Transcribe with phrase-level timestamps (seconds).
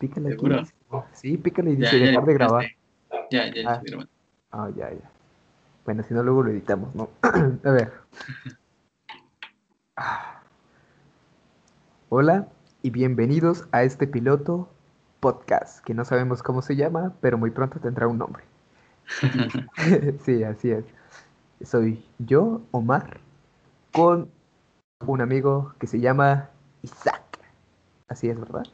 [0.00, 0.46] Pícale aquí.
[1.12, 2.64] Sí, pícale y Ya, dice ya dejar de grabar.
[3.30, 3.74] Ya, ya Ah.
[3.74, 4.10] estoy grabando.
[4.50, 5.10] Ah, ya, ya.
[5.84, 7.10] Bueno, si no, luego lo editamos, ¿no?
[7.22, 7.92] A ver.
[9.96, 10.40] Ah.
[12.08, 12.48] Hola
[12.80, 14.70] y bienvenidos a este piloto
[15.20, 18.42] podcast, que no sabemos cómo se llama, pero muy pronto tendrá un nombre.
[20.24, 20.84] Sí, así es.
[21.62, 23.20] Soy yo, Omar,
[23.92, 24.30] con
[25.06, 26.48] un amigo que se llama
[26.82, 27.22] Isaac.
[28.08, 28.64] Así es, ¿verdad?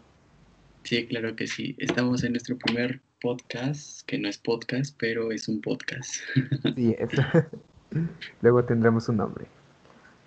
[0.87, 1.75] Sí, claro que sí.
[1.79, 6.15] Estamos en nuestro primer podcast, que no es podcast, pero es un podcast.
[6.77, 7.11] Sí, es.
[8.41, 9.47] Luego tendremos un nombre.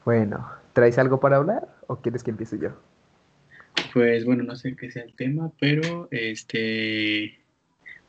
[0.04, 2.72] Bueno, ¿traes algo para hablar o quieres que empiece yo?
[3.94, 7.40] Pues bueno, no sé qué sea el tema, pero este,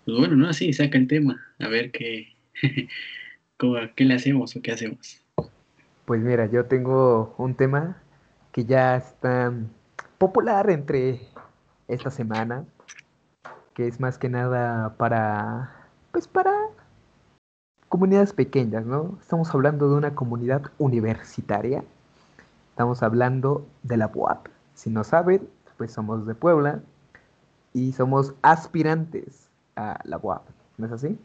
[0.05, 2.34] pues bueno, no, sí, saca el tema, a ver qué,
[3.58, 5.24] cómo- qué le hacemos o qué hacemos.
[6.05, 8.02] Pues mira, yo tengo un tema
[8.50, 9.55] que ya está
[10.19, 11.20] popular entre
[11.90, 12.64] esta semana,
[13.74, 16.52] que es más que nada para, pues para
[17.88, 19.19] comunidades pequeñas, ¿no?
[19.20, 21.82] Estamos hablando de una comunidad universitaria,
[22.70, 24.47] estamos hablando de la UAP.
[24.74, 26.80] Si no saben, pues somos de Puebla
[27.72, 30.42] y somos aspirantes a la UAP,
[30.78, 31.19] ¿no es así?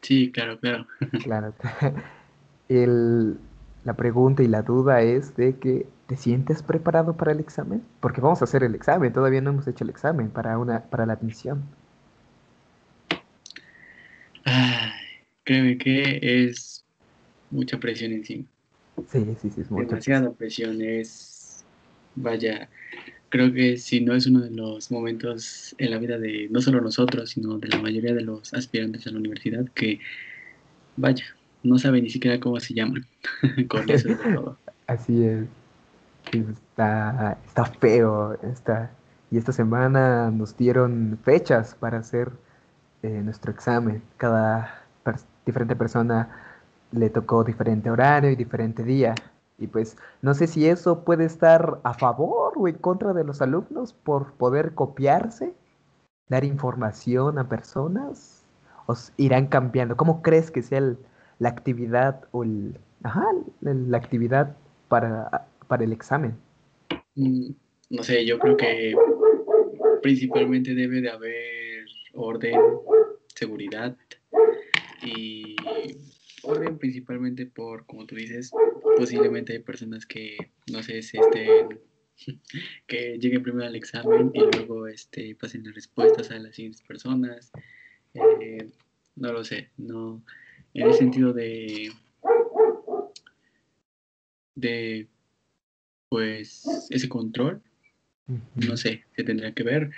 [0.00, 0.86] Sí, claro, claro.
[1.22, 1.52] Claro.
[2.68, 3.38] El-
[3.84, 7.82] la pregunta y la duda es de que ¿te sientes preparado para el examen?
[8.00, 11.06] Porque vamos a hacer el examen, todavía no hemos hecho el examen para una para
[11.06, 11.62] la admisión.
[14.44, 14.92] Ay,
[15.42, 16.84] créeme que es
[17.50, 18.44] mucha presión encima.
[19.10, 19.86] Sí, sí, sí, es mucho.
[19.86, 21.64] Demasiada presión es,
[22.14, 22.68] vaya,
[23.30, 26.82] creo que si no es uno de los momentos en la vida de no solo
[26.82, 29.98] nosotros, sino de la mayoría de los aspirantes a la universidad que,
[30.94, 31.24] vaya,
[31.62, 33.06] no saben ni siquiera cómo se llaman.
[33.68, 34.58] Con eso es de todo.
[34.86, 35.61] Así es.
[36.30, 38.34] Está, está feo.
[38.42, 38.90] Está,
[39.30, 42.32] y esta semana nos dieron fechas para hacer
[43.02, 44.02] eh, nuestro examen.
[44.16, 44.82] Cada
[45.44, 46.28] diferente persona
[46.92, 49.14] le tocó diferente horario y diferente día.
[49.58, 53.40] Y pues no sé si eso puede estar a favor o en contra de los
[53.42, 55.54] alumnos por poder copiarse,
[56.28, 58.44] dar información a personas,
[58.86, 59.96] o irán cambiando.
[59.96, 60.98] ¿Cómo crees que sea el-
[61.38, 63.24] la actividad o el, ajá,
[63.60, 64.56] la actividad
[64.88, 66.36] para, para el examen?
[67.14, 67.52] Mm,
[67.88, 68.94] No sé, yo creo que
[70.02, 72.60] principalmente debe de haber orden,
[73.34, 73.96] seguridad
[75.02, 75.56] y
[76.42, 78.50] orden principalmente por, como tú dices,
[78.98, 80.36] posiblemente hay personas que,
[80.70, 81.80] no sé, se estén,
[82.86, 87.50] que lleguen primero al examen y luego este, pasen las respuestas a las siguientes personas.
[88.12, 88.68] Eh,
[89.16, 90.22] no lo sé, no,
[90.74, 91.90] en el sentido de,
[94.54, 95.08] de,
[96.12, 97.62] pues, ese control
[98.54, 99.90] no sé, se tendrá que ver,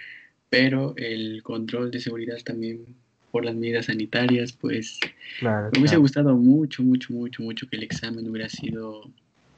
[0.48, 2.94] pero el control de seguridad también
[3.32, 5.00] por las medidas sanitarias, pues
[5.41, 6.02] Claro, me hubiese claro.
[6.02, 9.10] gustado mucho, mucho, mucho, mucho que el examen hubiera sido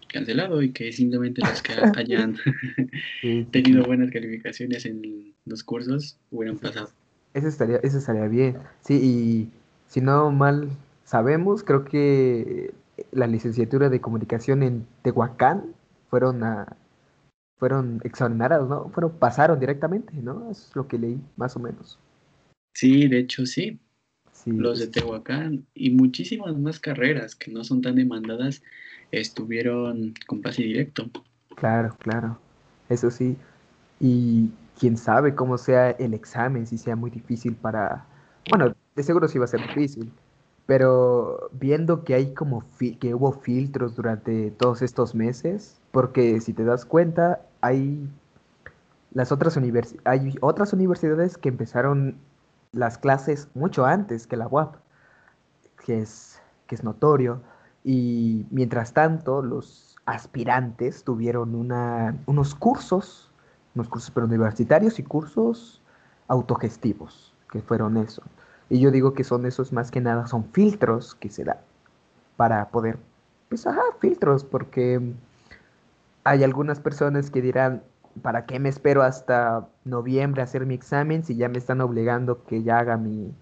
[0.08, 2.36] cancelado y que simplemente los que hayan
[3.50, 6.88] tenido buenas calificaciones en los cursos hubieran pasado.
[7.34, 8.56] Eso estaría, eso estaría bien.
[8.80, 9.50] Sí, y
[9.88, 10.70] si no mal
[11.04, 12.72] sabemos, creo que
[13.12, 15.75] la licenciatura de comunicación en Tehuacán
[16.16, 16.66] fueron a,
[17.58, 18.88] fueron exonerados, ¿no?
[18.88, 20.50] Fueron, pasaron directamente, ¿no?
[20.50, 21.98] Eso es lo que leí, más o menos.
[22.72, 23.78] Sí, de hecho sí,
[24.32, 28.62] Sí, los de Tehuacán y muchísimas más carreras que no son tan demandadas
[29.10, 31.10] estuvieron con pase directo.
[31.54, 32.38] claro, claro.
[32.88, 33.36] Eso sí.
[34.00, 38.06] Y quién sabe cómo sea el examen, si sea muy difícil para...
[38.48, 40.10] Bueno, de seguro sí va a ser difícil,
[40.66, 42.64] pero viendo que hay como
[43.00, 48.08] que hubo filtros durante todos estos meses, porque si te das cuenta, hay
[49.12, 52.16] las otras universi- hay otras universidades que empezaron
[52.72, 54.76] las clases mucho antes que la UAP,
[55.84, 57.40] que es, que es notorio,
[57.84, 63.30] y mientras tanto los aspirantes tuvieron una, unos cursos,
[63.74, 65.80] unos cursos pero universitarios y cursos
[66.28, 68.22] autogestivos, que fueron eso.
[68.68, 71.58] Y yo digo que son esos más que nada, son filtros que se dan
[72.36, 72.98] para poder,
[73.48, 75.00] pues ajá, filtros, porque
[76.24, 77.82] hay algunas personas que dirán,
[78.22, 82.44] ¿para qué me espero hasta noviembre a hacer mi examen si ya me están obligando
[82.44, 83.32] que ya haga mi,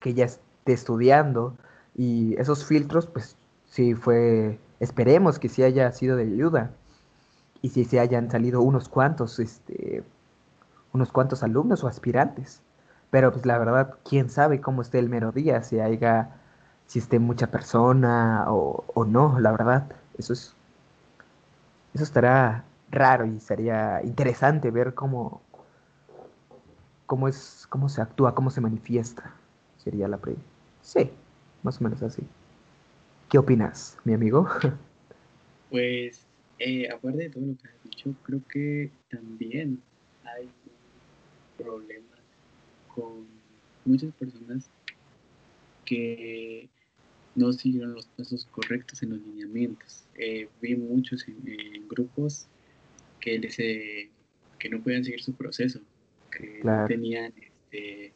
[0.00, 1.56] que ya esté estudiando?
[1.94, 6.70] Y esos filtros, pues sí fue, esperemos que sí haya sido de ayuda
[7.62, 10.04] y si se hayan salido unos cuantos, este,
[10.92, 12.62] unos cuantos alumnos o aspirantes.
[13.10, 16.30] Pero pues la verdad, quién sabe cómo esté el mero día, si haya,
[16.86, 19.86] si esté mucha persona o, o no, la verdad,
[20.18, 20.54] eso es,
[21.94, 25.40] eso estará raro y sería interesante ver cómo,
[27.06, 29.32] cómo es, cómo se actúa, cómo se manifiesta.
[29.82, 30.34] Sería la pre.
[30.82, 31.10] Sí,
[31.62, 32.22] más o menos así.
[33.28, 34.48] ¿Qué opinas, mi amigo?
[35.68, 36.24] Pues,
[36.60, 39.82] eh, aparte de todo lo que has dicho, creo que también
[40.22, 40.48] hay
[41.58, 42.15] problemas
[42.96, 43.26] con
[43.84, 44.68] muchas personas
[45.84, 46.68] que
[47.36, 50.04] no siguieron los pasos correctos en los lineamientos.
[50.16, 52.46] Eh, vi muchos en, grupos
[53.20, 54.10] que, les, eh,
[54.58, 55.80] que no podían seguir su proceso,
[56.30, 58.12] que no tenían este,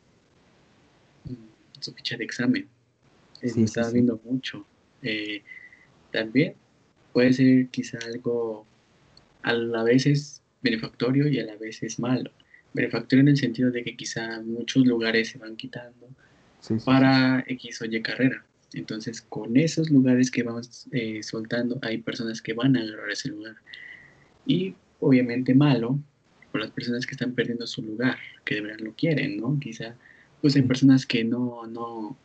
[1.25, 2.69] mm, su ficha de examen.
[3.43, 4.67] Sí, estaba viendo mucho.
[5.03, 5.43] Eh,
[6.11, 6.55] también
[7.13, 8.67] puede ser quizá algo
[9.43, 12.31] a la vez es benefactorio y a la vez es malo.
[12.73, 16.09] Benefactorio en el sentido de que quizá muchos lugares se van quitando
[16.85, 18.45] para X o Y carrera.
[18.73, 23.31] Entonces, con esos lugares que vamos eh, soltando, hay personas que van a agarrar ese
[23.31, 23.57] lugar.
[24.47, 25.99] Y obviamente malo,
[26.53, 29.59] por las personas que están perdiendo su lugar, que de verdad lo quieren, ¿no?
[29.59, 29.97] Quizá,
[30.41, 32.17] pues hay personas que no, no,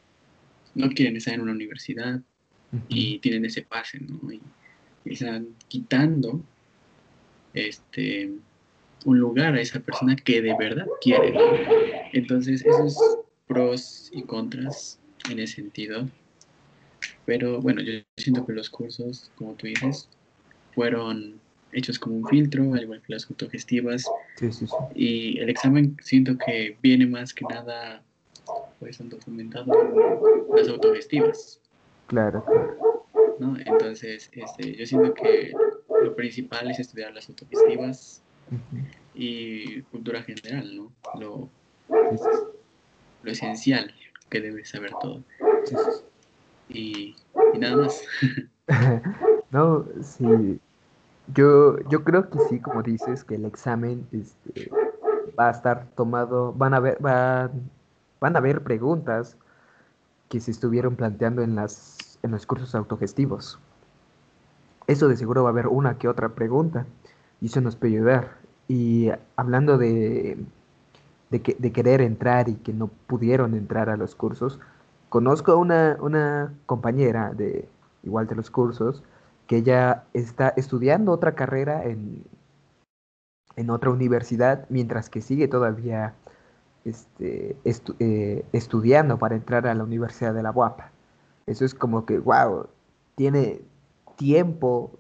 [0.76, 2.22] no quieren estar en una universidad
[2.90, 4.32] y tienen ese pase, ¿no?
[4.32, 4.42] Y,
[5.06, 6.42] están quitando
[7.54, 8.32] este
[9.06, 11.34] un lugar a esa persona que de verdad quiere.
[12.14, 12.98] Entonces, esos
[13.48, 15.00] pros y contras
[15.30, 16.08] en ese sentido
[17.26, 20.08] pero bueno, yo siento que los cursos, como tú dices,
[20.74, 21.40] fueron
[21.72, 24.06] hechos como un filtro, al igual que las autogestivas.
[24.38, 24.76] Sí, sí, sí.
[24.94, 28.04] Y el examen siento que viene más que nada,
[28.80, 29.74] pues han documentado
[30.56, 31.60] las autogestivas.
[32.08, 32.46] Claro,
[33.40, 33.58] ¿no?
[33.66, 35.52] Entonces, este, yo siento que
[36.04, 38.22] lo principal es estudiar las autogestivas
[39.14, 40.92] y cultura general, ¿no?
[41.20, 41.50] Lo,
[43.24, 43.94] lo esencial
[44.30, 45.24] que debes saber todo
[46.70, 47.16] y,
[47.60, 48.04] nada más.
[49.52, 50.60] no, sí.
[51.34, 54.70] Yo, yo creo que sí, como dices, que el examen este,
[55.38, 57.70] va a estar tomado, van a ver, van,
[58.20, 59.38] van a haber preguntas
[60.30, 63.60] que se estuvieron planteando en las en los cursos autogestivos.
[64.88, 66.86] Eso de seguro va a haber una que otra pregunta
[67.42, 68.38] y eso nos puede ayudar.
[68.68, 70.38] Y hablando de,
[71.30, 74.60] de, que, de querer entrar y que no pudieron entrar a los cursos,
[75.16, 77.70] Conozco a una, compañera de
[78.04, 79.02] igual de los cursos
[79.48, 82.26] que ella está estudiando otra carrera en,
[83.56, 86.16] en otra universidad mientras que sigue todavía
[86.84, 87.56] este,
[88.00, 90.92] eh, estudiando para entrar a la Universidad de la Guapa.
[91.46, 92.68] Eso es como que, wow,
[93.16, 93.62] tiene
[94.18, 95.00] tiempo,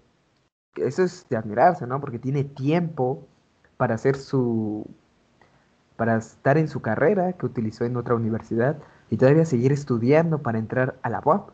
[0.75, 1.99] eso es de admirarse, ¿no?
[1.99, 3.25] Porque tiene tiempo
[3.77, 4.85] para hacer su,
[5.95, 8.77] para estar en su carrera que utilizó en otra universidad
[9.09, 11.49] y todavía seguir estudiando para entrar a la UAP.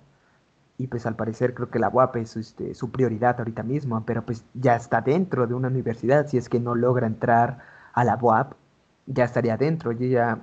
[0.78, 4.26] Y pues al parecer creo que la UAP es este, su prioridad ahorita mismo, pero
[4.26, 7.60] pues ya está dentro de una universidad, si es que no logra entrar
[7.94, 8.54] a la UAP,
[9.06, 10.40] ya estaría dentro, y ya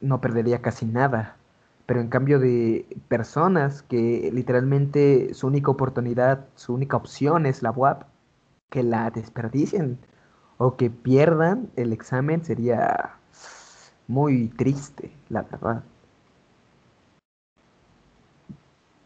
[0.00, 1.36] no perdería casi nada.
[1.86, 7.70] Pero en cambio de personas que literalmente su única oportunidad, su única opción es la
[7.70, 8.04] UAP,
[8.70, 9.98] que la desperdicien
[10.58, 13.14] o que pierdan el examen sería
[14.08, 15.84] muy triste, la verdad.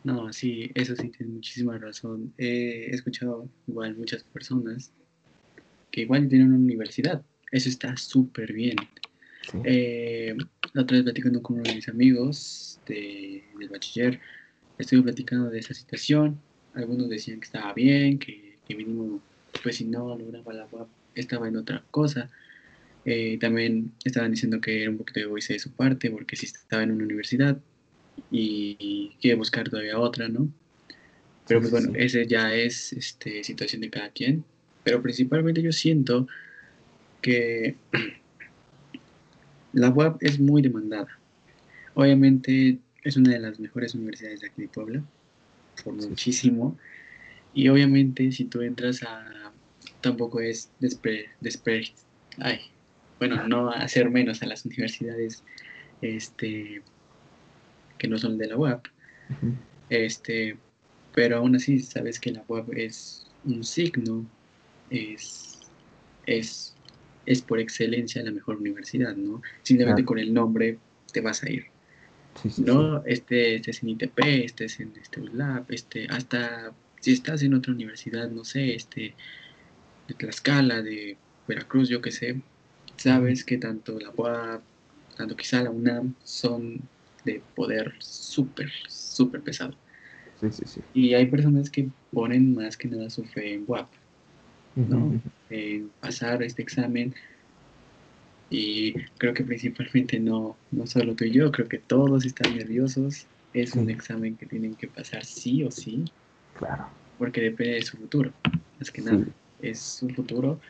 [0.03, 2.33] No, sí, eso sí, tiene muchísima razón.
[2.39, 4.93] he escuchado igual muchas personas
[5.91, 7.23] que igual tienen una universidad.
[7.53, 8.77] Eso está súper bien.
[9.65, 10.37] Eh,
[10.73, 14.21] la otra vez platicando con uno de mis amigos de, del bachiller,
[14.79, 16.41] estuve platicando de esa situación.
[16.75, 19.21] Algunos decían que estaba bien, que, que mínimo,
[19.63, 22.31] pues si no lograba la UAP, estaba en otra cosa.
[23.05, 26.83] Eh, también estaban diciendo que era un poquito egoísta de su parte, porque si estaba
[26.83, 27.59] en una universidad,
[28.31, 30.49] y quiere buscar todavía otra, ¿no?
[31.47, 34.45] Pero pues bueno, esa ya es este, situación de cada quien.
[34.85, 36.29] Pero principalmente yo siento
[37.21, 37.77] que
[39.73, 41.09] la web es muy demandada.
[41.95, 45.03] Obviamente es una de las mejores universidades de aquí de Puebla,
[45.85, 46.77] por muchísimo.
[47.55, 49.53] Y obviamente si tú entras a...
[50.01, 51.85] tampoco es despre, despre,
[52.39, 52.61] ay,
[53.19, 55.43] bueno, no hacer menos a las universidades
[56.01, 56.83] este,
[57.99, 58.81] que no son de la web.
[59.91, 60.57] este,
[61.15, 64.25] pero aún así sabes que la web es un signo,
[64.91, 65.61] es,
[66.27, 66.75] es,
[67.27, 69.43] es por excelencia la mejor universidad, ¿no?
[69.63, 70.79] Simplemente con el nombre
[71.13, 71.67] te vas a ir.
[72.59, 73.05] ¿no?
[73.05, 77.55] Este, este es en ITP, este es en este lab, este, hasta si estás en
[77.55, 79.15] otra universidad, no sé, este,
[80.07, 81.17] de Tlaxcala, de
[81.49, 82.41] Veracruz, yo qué sé,
[82.97, 84.63] sabes que tanto la UAP,
[85.17, 86.81] tanto quizá la UNAM son
[87.25, 89.75] de poder súper, súper pesado.
[90.41, 90.81] Sí, sí, sí.
[90.95, 93.89] Y hay personas que ponen más que nada su fe en WAP,
[94.77, 95.21] ¿no?
[95.49, 97.15] En pasar este examen.
[98.51, 103.27] Y creo que principalmente no, no solo tú y yo, creo que todos están nerviosos.
[103.53, 106.05] Es un examen que tienen que pasar sí o sí.
[106.59, 106.89] Claro.
[107.19, 108.33] Porque depende de su futuro,
[108.79, 109.25] más que nada.
[109.61, 110.61] Es su futuro.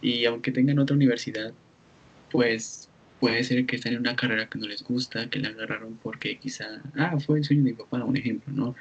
[0.00, 1.52] Y aunque tengan otra universidad,
[2.30, 2.88] pues
[3.20, 6.38] puede ser que estén en una carrera que no les gusta, que la agarraron porque
[6.38, 8.74] quizá, ah, fue el sueño de mi papá, un ejemplo, ¿no?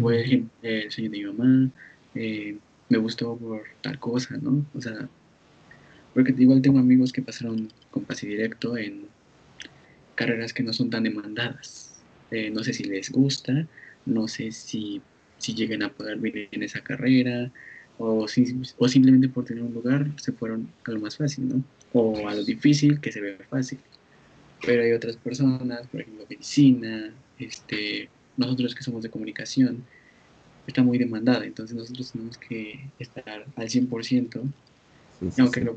[0.00, 1.70] Fue el, sueño de mi mamá,
[2.14, 2.58] eh,
[2.90, 4.66] me gustó por tal cosa, ¿no?
[4.74, 5.08] O sea,
[6.12, 9.06] porque igual tengo amigos que pasaron con pase directo en
[10.16, 11.94] carreras que no son tan demandadas.
[12.30, 13.66] Eh, no sé si les gusta,
[14.04, 15.00] no sé si,
[15.38, 17.50] si llegan a poder vivir en esa carrera,
[17.98, 18.26] o,
[18.78, 21.62] o simplemente por tener un lugar se fueron a lo más fácil, ¿no?
[21.92, 23.78] O a lo difícil que se ve fácil.
[24.66, 29.84] Pero hay otras personas, por ejemplo, medicina, este, nosotros que somos de comunicación,
[30.66, 34.40] está muy demandada, entonces nosotros tenemos que estar al 100%,
[35.38, 35.74] aunque No,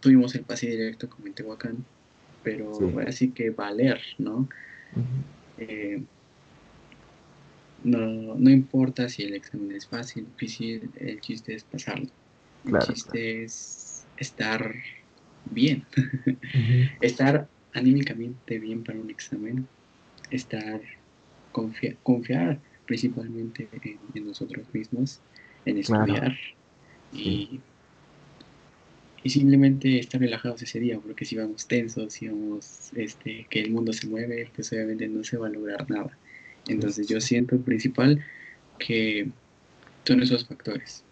[0.00, 1.84] tuvimos el pase directo como en Tehuacán,
[2.42, 4.48] pero así que valer, ¿no?
[5.58, 6.02] Eh,
[7.84, 8.34] ¿no?
[8.34, 12.08] no, importa si el examen es fácil, difícil, el chiste es pasarlo.
[12.64, 14.74] el chiste es estar
[15.50, 15.84] bien,
[17.00, 19.66] estar anímicamente bien para un examen,
[20.30, 20.80] estar
[22.02, 23.68] confiar principalmente
[24.14, 25.20] en, nosotros mismos,
[25.64, 26.36] en estudiar
[27.12, 27.60] y,
[29.22, 33.70] y, simplemente estar relajados ese día, porque si vamos tensos, si vamos este, que el
[33.70, 36.16] mundo se mueve, pues obviamente no se va a lograr nada.
[36.68, 38.24] Entonces yo siento principal
[38.78, 39.28] que
[40.04, 41.02] son esos factores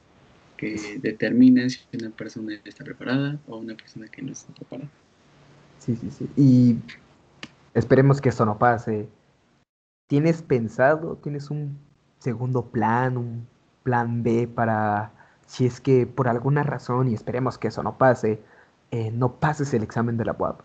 [0.57, 4.91] que determinan si una persona está preparada o una persona que no está preparada.
[5.81, 6.29] Sí, sí, sí.
[6.37, 6.77] Y
[7.75, 9.07] esperemos que eso no pase
[10.07, 11.79] ¿Tienes pensado, tienes un
[12.19, 13.47] segundo plan, un
[13.83, 15.13] plan B para
[15.47, 18.41] si es que por alguna razón, y esperemos que eso no pase,
[18.91, 20.61] eh, no pases el examen de la UAP?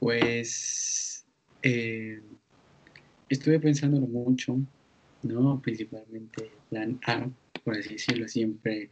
[0.00, 1.24] Pues
[1.62, 2.20] eh,
[3.28, 4.58] estuve pensándolo mucho,
[5.22, 5.60] ¿no?
[5.60, 7.28] Principalmente plan A,
[7.64, 8.90] por así decirlo, siempre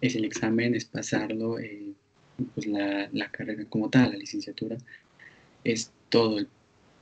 [0.00, 1.92] es el examen, es pasarlo, eh,
[2.54, 4.76] pues la, la, carrera como tal, la licenciatura,
[5.64, 6.48] es todo el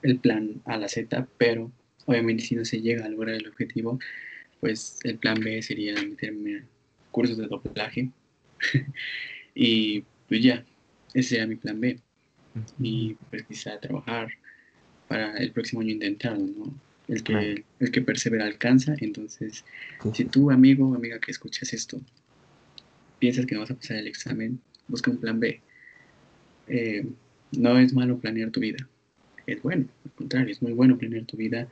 [0.03, 1.71] el plan a la Z, pero
[2.07, 3.99] obviamente si no se llega a lograr el objetivo,
[4.61, 6.65] pues el plan B sería meterme a
[7.11, 8.11] cursos de doblaje.
[9.55, 10.65] y pues ya,
[11.15, 11.99] ese sería mi plan B.
[12.81, 14.29] Y pues quizá trabajar
[15.09, 16.75] para el próximo año intentarlo, ¿no?
[17.09, 18.95] El que, el que persevera alcanza.
[18.99, 19.65] Entonces,
[20.15, 22.01] si tú, amigo o amiga que escuchas esto,
[23.19, 25.61] piensas que no vas a pasar el examen, busca un plan B.
[26.69, 27.07] Eh,
[27.53, 28.89] no es malo planear tu vida
[29.47, 31.69] es bueno, al contrario, es muy bueno planear tu vida,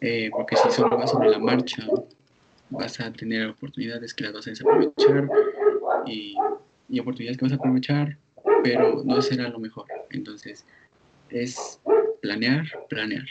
[0.00, 1.86] eh, porque si solo vas sobre la marcha,
[2.70, 5.28] vas a tener oportunidades que las vas a desaprovechar
[6.06, 6.36] y,
[6.88, 8.16] y oportunidades que vas a aprovechar,
[8.64, 9.86] pero no será lo mejor.
[10.10, 10.64] Entonces,
[11.28, 11.80] es
[12.22, 13.26] planear, planear.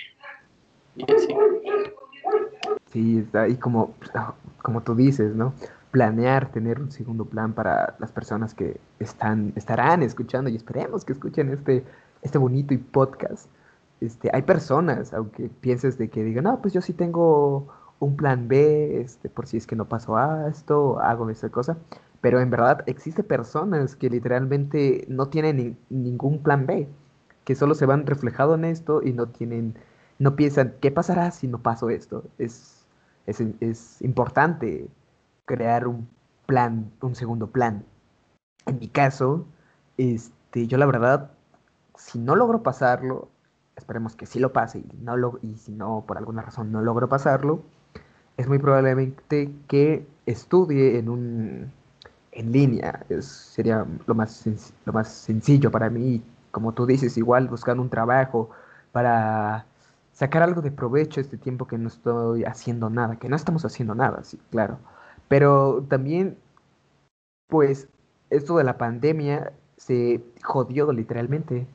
[0.96, 1.28] Y así.
[2.92, 3.96] Sí, y como,
[4.62, 5.54] como tú dices, ¿no?
[5.92, 11.14] Planear, tener un segundo plan para las personas que están, estarán escuchando y esperemos que
[11.14, 11.84] escuchen este,
[12.22, 13.48] este bonito podcast
[14.02, 17.68] este, hay personas, aunque pienses de que digan, no, pues yo sí tengo
[18.00, 21.78] un plan B, este, por si es que no paso a esto, hago esa cosa,
[22.22, 26.88] pero en verdad existe personas que literalmente no tienen ningún plan B,
[27.46, 29.76] que solo se van reflejado en esto y no tienen,
[30.20, 32.24] no piensan, ¿qué pasará si no paso esto?
[32.40, 32.86] Es,
[33.28, 34.88] es, es importante
[35.46, 36.10] crear un
[36.48, 37.86] plan, un segundo plan.
[38.66, 39.46] En mi caso,
[39.98, 41.32] este, yo la verdad,
[41.96, 43.30] si no logro pasarlo,
[43.76, 46.82] esperemos que sí lo pase y, no lo, y si no, por alguna razón no
[46.82, 47.62] logro pasarlo,
[48.38, 51.72] es muy probablemente que estudie en un
[52.32, 53.06] en línea.
[53.10, 54.46] Es, sería lo más,
[54.86, 56.24] lo más sencillo para mí.
[56.52, 58.50] Como tú dices, igual buscar un trabajo
[58.92, 59.66] para
[60.14, 63.96] sacar algo de provecho este tiempo que no estoy haciendo nada, que no estamos haciendo
[63.96, 64.78] nada, sí, claro.
[65.28, 66.38] Pero también,
[67.48, 67.88] pues,
[68.30, 71.68] esto de la pandemia se jodió literalmente,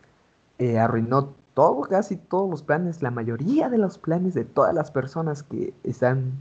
[0.58, 4.90] eh, arruinó todo, casi todos los planes, la mayoría de los planes de todas las
[4.90, 6.34] personas que están,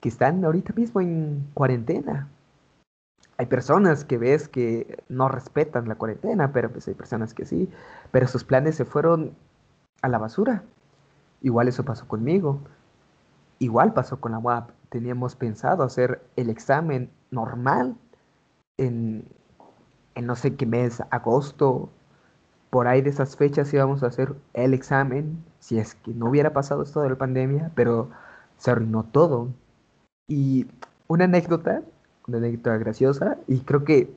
[0.00, 2.28] que están ahorita mismo en cuarentena.
[3.36, 7.68] Hay personas que ves que no respetan la cuarentena, pero pues hay personas que sí,
[8.12, 9.34] pero sus planes se fueron
[10.02, 10.62] a la basura.
[11.40, 12.60] Igual eso pasó conmigo.
[13.58, 14.70] Igual pasó con la UAP.
[14.88, 17.96] Teníamos pensado hacer el examen normal
[18.76, 19.24] en,
[20.14, 21.90] en no sé qué mes, agosto,
[22.72, 26.54] por ahí de esas fechas íbamos a hacer el examen, si es que no hubiera
[26.54, 28.08] pasado esto de la pandemia, pero
[28.56, 29.50] se arruinó todo.
[30.26, 30.66] Y
[31.06, 31.82] una anécdota,
[32.26, 34.14] una anécdota graciosa, y creo que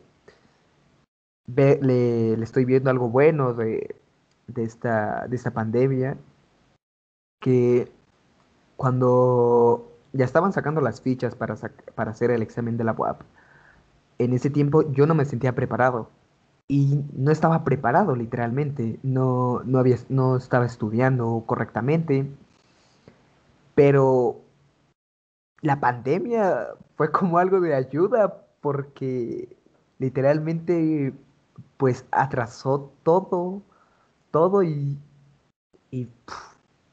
[1.54, 3.94] le, estoy viendo algo bueno de,
[4.48, 6.16] de, esta, de esta pandemia,
[7.42, 7.92] que
[8.78, 11.58] cuando ya estaban sacando las fichas para,
[11.94, 13.22] para hacer el examen de la UAP,
[14.18, 16.10] en ese tiempo yo no me sentía preparado.
[16.68, 22.28] Y no estaba preparado literalmente, no, no, había, no estaba estudiando correctamente,
[23.76, 24.42] pero
[25.62, 29.56] la pandemia fue como algo de ayuda porque
[30.00, 31.14] literalmente
[31.78, 33.62] pues atrasó todo,
[34.32, 34.98] todo y,
[35.92, 36.08] y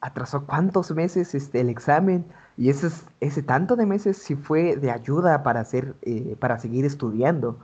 [0.01, 2.25] atrasó cuántos meses este, el examen
[2.57, 2.89] y ese,
[3.19, 7.57] ese tanto de meses sí fue de ayuda para, hacer, eh, para seguir estudiando.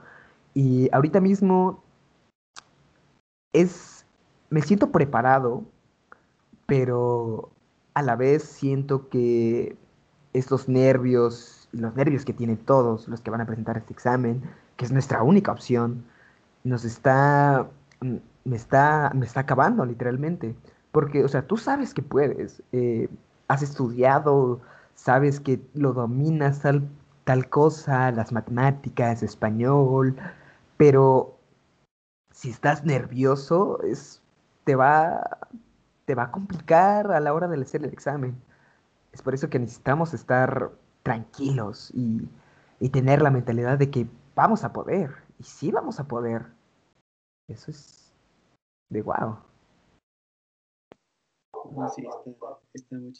[0.54, 1.82] Y ahorita mismo
[3.52, 4.04] es,
[4.50, 5.64] me siento preparado,
[6.66, 7.50] pero
[7.94, 9.76] a la vez siento que
[10.32, 14.42] estos nervios, los nervios que tienen todos los que van a presentar este examen,
[14.76, 16.04] que es nuestra única opción,
[16.64, 17.68] nos está,
[18.00, 20.54] mm, me está, me está acabando literalmente.
[20.92, 23.08] Porque, o sea, tú sabes que puedes, eh,
[23.48, 24.60] has estudiado,
[24.94, 26.88] sabes que lo dominas tal,
[27.24, 30.16] tal cosa, las matemáticas, español,
[30.76, 31.36] pero
[32.40, 34.22] si estás nervioso, es,
[34.64, 35.46] te, va,
[36.06, 38.34] te va a complicar a la hora de hacer el examen.
[39.12, 42.26] Es por eso que necesitamos estar tranquilos y,
[42.78, 46.46] y tener la mentalidad de que vamos a poder, y sí vamos a poder.
[47.46, 48.10] Eso es
[48.88, 49.36] de wow.
[51.94, 52.06] sí,
[52.72, 53.12] está, muy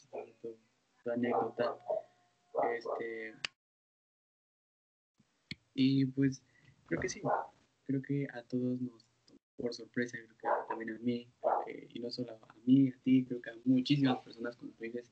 [1.04, 1.76] tu anécdota.
[2.74, 3.34] Este,
[5.74, 6.42] y pues
[6.86, 7.20] creo que sí,
[7.84, 9.09] creo que a todos nos,
[9.60, 11.28] por sorpresa, creo que también a mí,
[11.94, 15.10] y no solo a mí, a ti, creo que a muchísimas personas cuando tú dices,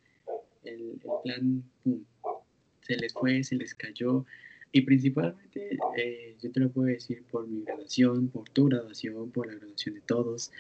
[0.65, 2.05] el, el plan, pum,
[2.81, 4.25] se les fue, se les cayó.
[4.73, 9.47] Y principalmente, eh, yo te lo puedo decir por mi graduación, por tu graduación, por
[9.47, 10.51] la graduación de todos.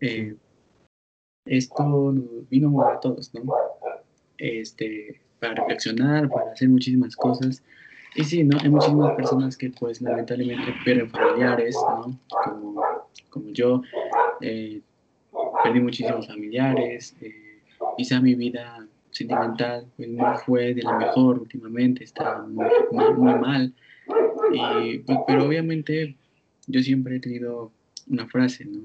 [0.00, 0.36] Eh,
[1.46, 2.12] esto
[2.50, 3.42] vino a todos, ¿no?
[4.38, 7.62] este, para reflexionar, para hacer muchísimas cosas.
[8.14, 8.58] Y sí, ¿no?
[8.62, 12.18] Hay muchísimas personas que pues lamentablemente pierden familiares, ¿no?
[12.44, 12.82] Como,
[13.36, 13.82] como yo,
[14.40, 14.80] eh,
[15.62, 17.60] perdí muchísimos familiares, eh,
[17.96, 23.74] quizá mi vida sentimental pues, no fue de la mejor últimamente, está muy, muy, mal.
[24.52, 26.16] Y, pues, pero obviamente
[26.66, 27.72] yo siempre he tenido
[28.08, 28.80] una frase, ¿no?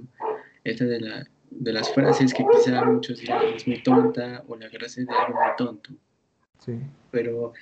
[0.64, 4.70] Esta de la de las frases que quizá muchos dirán es muy tonta o la
[4.70, 5.92] frase de algo muy tonto.
[6.60, 6.80] Sí.
[7.12, 7.54] Pero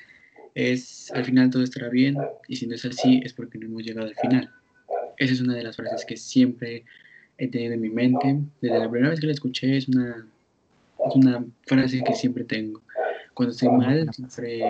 [0.54, 3.84] es al final todo estará bien y si no es así es porque no hemos
[3.84, 4.54] llegado al final.
[5.20, 6.86] Esa es una de las frases que siempre
[7.38, 8.40] he tenido en mi mente.
[8.62, 10.28] Desde la primera vez que la escuché es una,
[11.08, 12.82] es una frase que siempre tengo.
[13.34, 14.62] Cuando estoy mal, siempre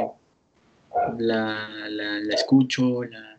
[1.18, 3.38] la, la, escucho, la,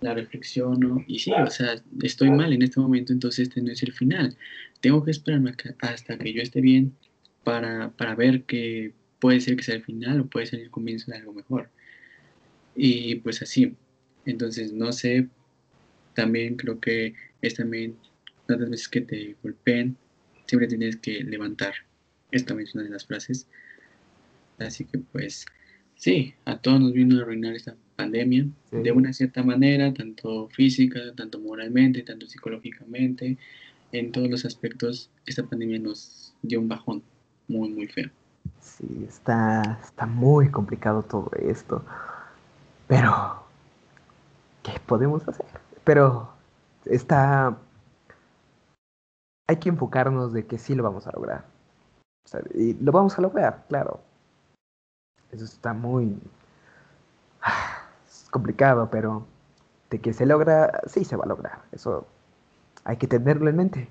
[0.00, 3.82] la reflexiono y sí, o sea, estoy mal en este momento, entonces este no es
[3.82, 4.36] el final.
[4.80, 6.94] Tengo que esperarme hasta que yo esté bien
[7.44, 11.10] para, para ver que puede ser que sea el final o puede ser el comienzo
[11.10, 11.70] de algo mejor.
[12.74, 13.74] Y pues así,
[14.24, 15.28] entonces no sé,
[16.14, 17.96] también creo que es también,
[18.46, 19.96] tantas veces que te golpeen,
[20.46, 21.74] siempre tienes que levantar.
[22.30, 23.46] Esta también es una de las frases.
[24.58, 25.46] Así que pues
[25.94, 30.98] sí, a todos nos vino a arruinar esta pandemia, de una cierta manera, tanto física,
[31.16, 33.36] tanto moralmente, tanto psicológicamente,
[33.92, 37.02] en todos los aspectos, esta pandemia nos dio un bajón
[37.48, 38.08] muy, muy feo.
[38.60, 41.84] Sí, está, está muy complicado todo esto,
[42.88, 43.44] pero
[44.62, 45.46] ¿qué podemos hacer?
[45.84, 46.32] Pero
[46.84, 47.56] está...
[49.48, 51.44] Hay que enfocarnos de que sí lo vamos a lograr.
[52.54, 54.00] y lo vamos a lograr, claro.
[55.32, 56.16] Eso está muy
[58.30, 59.26] complicado, pero
[59.90, 61.62] de que se logra, sí se va a lograr.
[61.72, 62.06] Eso
[62.84, 63.88] hay que tenerlo en mente.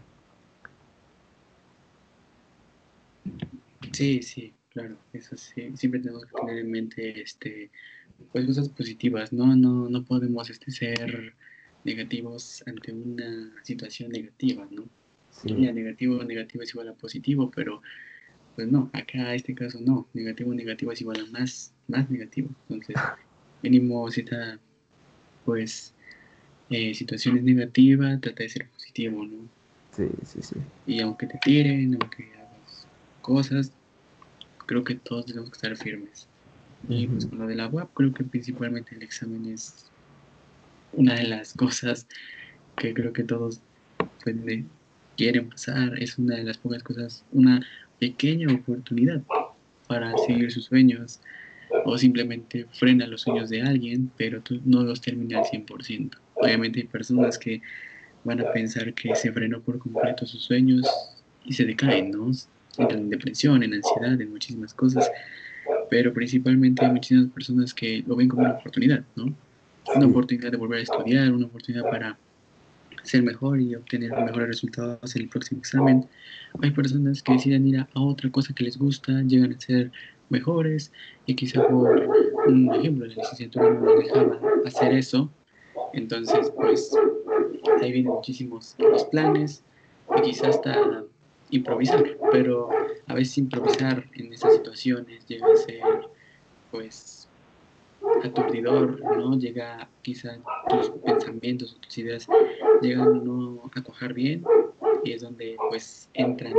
[3.92, 7.70] Sí, sí, claro, eso sí, siempre tenemos que tener en mente este
[8.32, 9.56] pues cosas positivas, ¿no?
[9.56, 11.34] No, no podemos este ser
[11.84, 14.86] negativos ante una situación negativa, ¿no?
[15.32, 15.54] Sí.
[15.54, 17.82] negativo, negativo es igual a positivo, pero
[18.56, 22.50] pues no, acá en este caso no, negativo, negativo es igual a más, más negativo.
[22.68, 22.96] Entonces,
[23.64, 24.60] mínimo si está,
[25.46, 25.94] pues,
[26.70, 29.48] eh, situaciones negativas, trata de ser positivo, ¿no?
[29.96, 30.56] Sí, sí, sí.
[30.86, 32.88] Y aunque te tiren, aunque hagas
[33.22, 33.72] cosas,
[34.66, 36.28] creo que todos tenemos que estar firmes.
[36.88, 39.90] Y pues con lo de la web, creo que principalmente el examen es
[40.94, 42.08] una de las cosas
[42.76, 43.62] que creo que todos
[44.24, 44.36] pues,
[45.18, 46.02] quieren pasar.
[46.02, 47.66] Es una de las pocas cosas, una
[48.00, 49.22] pequeña oportunidad
[49.88, 51.20] para seguir sus sueños,
[51.86, 56.12] o simplemente frena los sueños de alguien, pero no los termina al 100%.
[56.36, 57.62] Obviamente hay personas que
[58.24, 60.88] van a pensar que se frenó por completo sus sueños
[61.46, 62.32] y se decaen, ¿no?
[62.78, 65.10] Entran en depresión, en ansiedad, en muchísimas cosas,
[65.90, 69.34] pero principalmente hay muchísimas personas que lo ven como una oportunidad, ¿no?
[69.96, 72.18] Una oportunidad de volver a estudiar, una oportunidad para
[73.04, 76.08] ser mejor y obtener mejores resultados en el próximo examen.
[76.62, 79.92] Hay personas que deciden ir a, otra cosa que les gusta, llegan a ser
[80.30, 80.92] mejores
[81.26, 82.08] y quizá por
[82.48, 85.30] un ejemplo, la licenciatura no les dejaba hacer eso.
[85.94, 86.92] Entonces, pues
[87.82, 89.64] ahí vienen muchísimos los planes
[90.18, 91.04] y quizás hasta
[91.50, 92.70] improvisar, pero
[93.08, 95.82] a veces improvisar en esas situaciones llega a ser
[96.72, 97.19] pues
[98.24, 99.38] aturdidor, ¿no?
[99.38, 102.28] Llega quizá tus pensamientos tus ideas
[102.82, 104.44] llegan no a bien
[105.04, 106.54] y es donde pues entran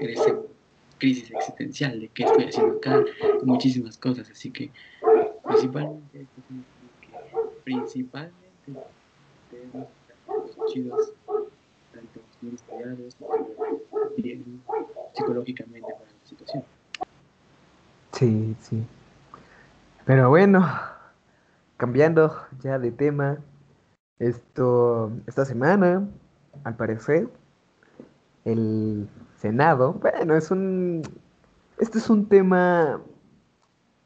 [0.00, 0.36] en esa
[0.98, 3.04] crisis existencial de qué estoy haciendo acá,
[3.42, 4.70] muchísimas cosas, así que
[5.44, 6.26] principalmente
[7.64, 8.34] principalmente
[8.68, 11.12] estar chidos
[11.92, 13.16] tanto bien estudiados
[14.16, 14.62] bien
[15.14, 16.64] psicológicamente para la situación.
[18.12, 18.82] Sí, sí.
[20.06, 20.68] Pero bueno,
[21.76, 23.38] cambiando ya de tema,
[24.18, 26.06] esto, esta semana,
[26.64, 27.28] al parecer,
[28.44, 31.02] el Senado, bueno, es un,
[31.78, 33.00] este es un tema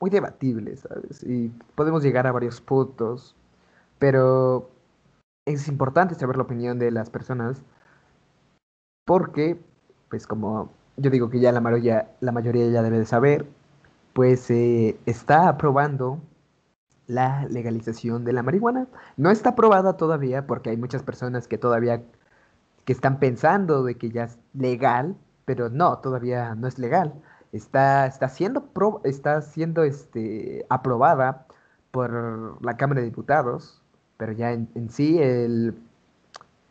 [0.00, 1.22] muy debatible, ¿sabes?
[1.24, 3.34] Y podemos llegar a varios puntos,
[3.98, 4.70] pero
[5.46, 7.62] es importante saber la opinión de las personas
[9.04, 9.58] porque,
[10.10, 13.46] pues como yo digo que ya la mayoría, la mayoría ya debe de saber,
[14.18, 16.20] pues eh, está aprobando
[17.06, 18.88] la legalización de la marihuana.
[19.16, 22.02] No está aprobada todavía porque hay muchas personas que todavía
[22.84, 27.14] que están pensando de que ya es legal, pero no, todavía no es legal.
[27.52, 28.68] Está, está siendo,
[29.04, 31.46] está siendo este, aprobada
[31.92, 33.80] por la Cámara de Diputados,
[34.16, 35.80] pero ya en, sí el,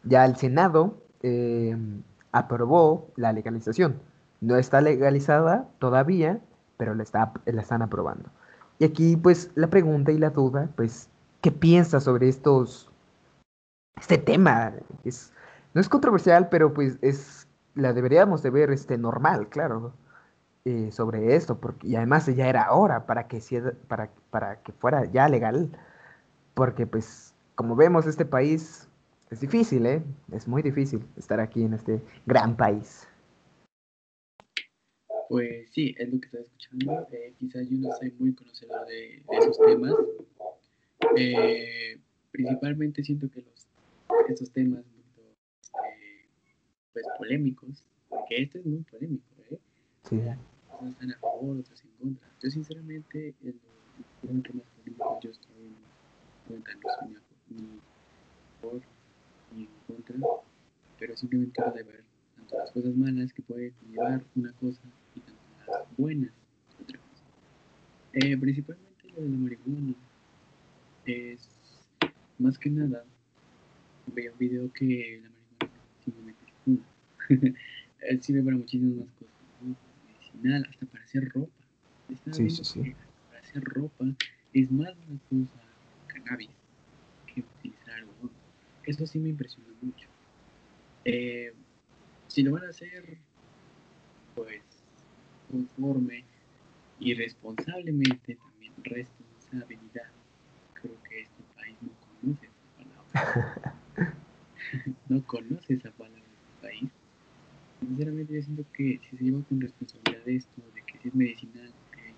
[0.04, 4.02] ya el Senado em, aprobó la legalización.
[4.42, 6.42] No está legalizada todavía,
[6.78, 8.30] pero la, está, la están aprobando.
[8.80, 11.10] Y aquí, pues, la pregunta y la duda, pues,
[11.42, 12.90] ¿qué piensas sobre estos,
[14.00, 14.74] este tema?
[15.04, 15.34] Es,
[15.74, 19.94] no es controversial, pero pues es, la deberíamos de ver este, normal, claro,
[20.66, 23.42] eh, sobre esto, porque, y además ya era hora para que,
[23.88, 25.70] para, para que fuera ya legal,
[26.54, 28.88] porque pues, como vemos, este país
[29.30, 30.04] es difícil, ¿eh?
[30.32, 33.08] Es muy difícil estar aquí en este gran país.
[35.30, 37.08] Pues sí, es lo que estaba escuchando.
[37.12, 39.94] Eh, quizás yo no soy muy conocedor de, esos temas.
[41.18, 42.00] Eh,
[42.32, 43.68] principalmente siento que los,
[44.30, 44.84] estos temas
[45.18, 46.26] eh,
[46.94, 49.60] pues polémicos, porque este es muy polémico, ¿eh?
[50.04, 50.16] Sí.
[50.80, 52.30] Unos están a favor, otros en contra.
[52.42, 53.56] Yo sinceramente, el,
[54.30, 55.74] el tema polémico yo estoy
[56.50, 57.80] en contra, no ni
[58.62, 58.82] por
[59.56, 60.16] ni en contra,
[61.00, 62.04] pero simplemente de ver
[62.36, 64.82] tanto las cosas malas que puede llevar una cosa
[65.98, 66.32] buenas.
[68.14, 69.94] Eh, principalmente lo de la marihuana.
[71.06, 71.50] Es
[72.40, 73.04] más que nada,
[74.08, 76.46] veía un video que la marihuana simplemente
[78.02, 81.52] es sirve para muchísimas más cosas, medicinal, hasta para hacer ropa.
[82.32, 82.96] sí, sí, sí.
[83.30, 84.06] Para hacer ropa
[84.54, 85.62] es más una cosa
[86.08, 86.50] cannabis
[87.28, 88.32] que utilizar algodón.
[88.86, 90.08] Eso sí me impresiona mucho.
[91.06, 91.54] Eh,
[92.28, 93.18] si lo van a hacer,
[94.36, 94.62] pues
[95.52, 96.24] conforme
[97.00, 100.10] y responsablemente, también responsabilidad.
[100.74, 103.76] Creo que este país no conoce esa palabra.
[105.10, 106.90] no conoce esa palabra este país.
[107.80, 111.72] Sinceramente yo siento que si se lleva con responsabilidad esto, de que si es medicinal,
[111.92, 112.14] que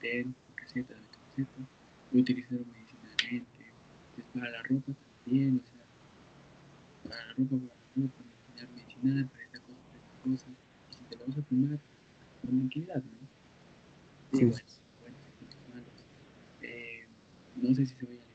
[0.00, 1.60] ten receta, receta,
[2.12, 3.58] utilizarlo medicinalmente,
[4.32, 4.92] para la ropa
[5.24, 10.22] también, o sea, para la ropa, para la ropa, medicinal, para esta cosa, para esta
[10.22, 10.46] cosa,
[10.90, 11.78] y si te la vas a tomar,
[12.50, 14.38] tranquilidad, ¿no?
[14.38, 14.44] Sí.
[14.44, 15.16] bueno,
[15.72, 16.04] malos.
[16.62, 17.06] Eh,
[17.56, 18.28] no sé si se vaya a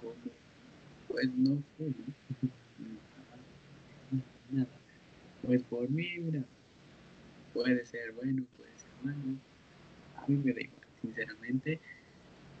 [0.00, 0.14] como,
[1.08, 1.94] pues no fue, ¿no?
[4.50, 4.68] Nada.
[5.42, 6.44] Pues por mí, mira,
[7.52, 9.36] puede ser bueno, puede ser malo.
[10.16, 11.80] A mí me da igual, sinceramente.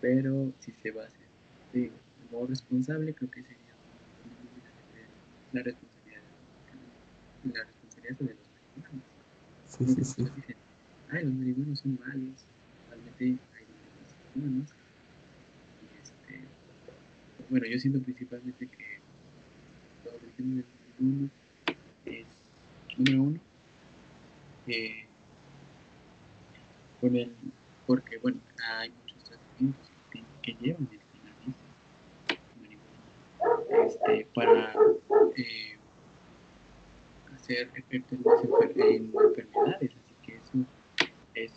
[0.00, 1.26] Pero si se va a hacer
[1.72, 1.90] de
[2.30, 3.74] modo responsable, creo que sería
[5.52, 6.22] la responsabilidad,
[7.52, 9.07] la responsabilidad de los mexicanos.
[9.78, 10.24] Sí, sí, sí.
[11.10, 12.44] Ay, los marihuanos son malos.
[12.90, 13.38] Realmente hay
[14.34, 14.68] marihuanos.
[15.82, 16.40] Y este,
[17.48, 18.98] bueno, yo siento principalmente que
[20.04, 20.64] la origen del
[20.98, 21.30] marihuana
[22.06, 22.26] es,
[22.98, 23.40] número uno,
[24.66, 25.06] eh,
[27.00, 27.32] con el,
[27.86, 28.38] porque, bueno,
[28.80, 31.54] hay muchos tratamientos que, que llevan el cannabis,
[32.60, 34.74] marihuana, este, para
[35.36, 35.77] eh,
[37.48, 38.18] hacer efectos
[38.76, 40.64] en, enfermedades, así que eso
[41.34, 41.52] es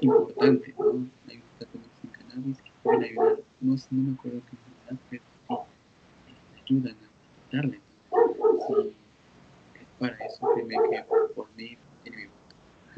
[0.00, 1.06] importante, ¿no?
[1.28, 5.22] Hay tratamientos en cannabis que pueden ayudar, no, no me acuerdo qué enfermedad, pero
[6.26, 7.80] sí ayudan a tratarle.
[8.66, 11.78] Si es para eso, créeme que por mí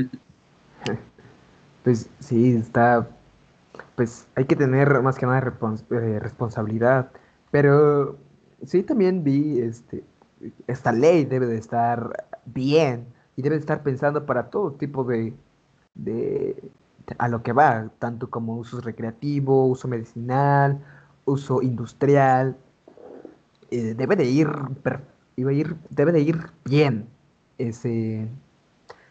[0.07, 0.99] voto.
[1.85, 3.09] Pues sí, está
[3.95, 7.11] pues hay que tener más que nada eh, responsabilidad.
[7.51, 8.17] Pero
[8.65, 10.05] sí también vi, este,
[10.67, 15.35] esta ley debe de estar bien y debe de estar pensando para todo tipo de,
[15.95, 16.71] de
[17.19, 20.81] a lo que va, tanto como uso recreativo, uso medicinal,
[21.25, 22.57] uso industrial.
[23.71, 24.49] Eh, debe de ir,
[25.37, 27.09] iba a ir, debe de ir bien
[27.59, 28.29] ese,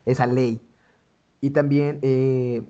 [0.05, 0.61] esa ley.
[1.41, 2.67] Y también eh,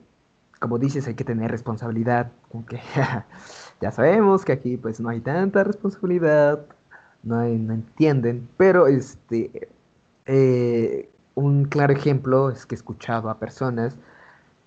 [0.59, 2.79] como dices, hay que tener responsabilidad, aunque
[3.81, 6.65] ya sabemos que aquí pues no hay tanta responsabilidad,
[7.27, 9.69] no, entienden, pero este,
[10.25, 13.97] eh, un claro ejemplo es que he escuchado a personas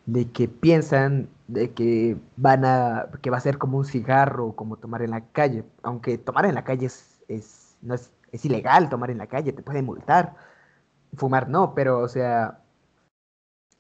[0.07, 4.77] de que piensan de que van a, que va a ser como un cigarro, como
[4.77, 8.89] tomar en la calle, aunque tomar en la calle es, es, no es, es ilegal
[8.89, 10.35] tomar en la calle, te pueden multar,
[11.17, 12.61] fumar no, pero o sea,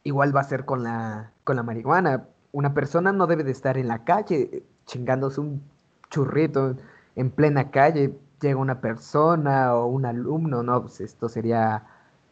[0.04, 2.26] igual va a ser con la, con la marihuana.
[2.52, 5.62] Una persona no debe de estar en la calle eh, chingándose un
[6.10, 6.76] churrito
[7.16, 8.16] en plena calle.
[8.40, 11.82] Llega una persona o un alumno, no, pues esto sería,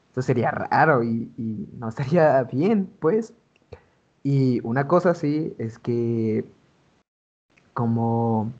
[0.08, 1.30] esto sería raro y,
[1.78, 3.34] no estaría bien, pues.
[4.22, 6.44] Y una cosa sí es que,
[7.74, 8.52] como,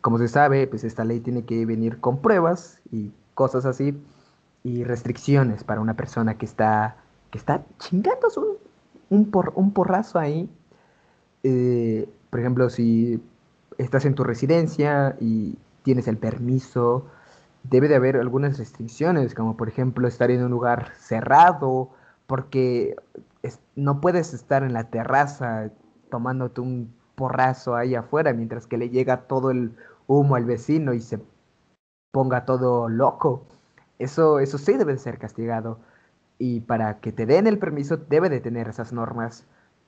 [0.00, 4.00] como se sabe, pues esta ley tiene que venir con pruebas y cosas así
[4.62, 6.96] y restricciones para una persona que está
[7.30, 8.28] que está chingando
[9.08, 10.48] un, por, un porrazo ahí.
[11.42, 13.20] Eh, por ejemplo, si
[13.78, 17.06] estás en tu residencia y tienes el permiso,
[17.62, 21.90] debe de haber algunas restricciones, como por ejemplo estar en un lugar cerrado,
[22.26, 22.96] porque
[23.74, 25.70] no puedes estar en la terraza
[26.10, 31.00] tomándote un porrazo ahí afuera mientras que le llega todo el humo al vecino y
[31.00, 31.20] se
[32.12, 33.44] ponga todo loco.
[33.98, 35.78] Eso, eso sí debe ser castigado
[36.38, 39.44] y para que te den el permiso debe de tener esas normas,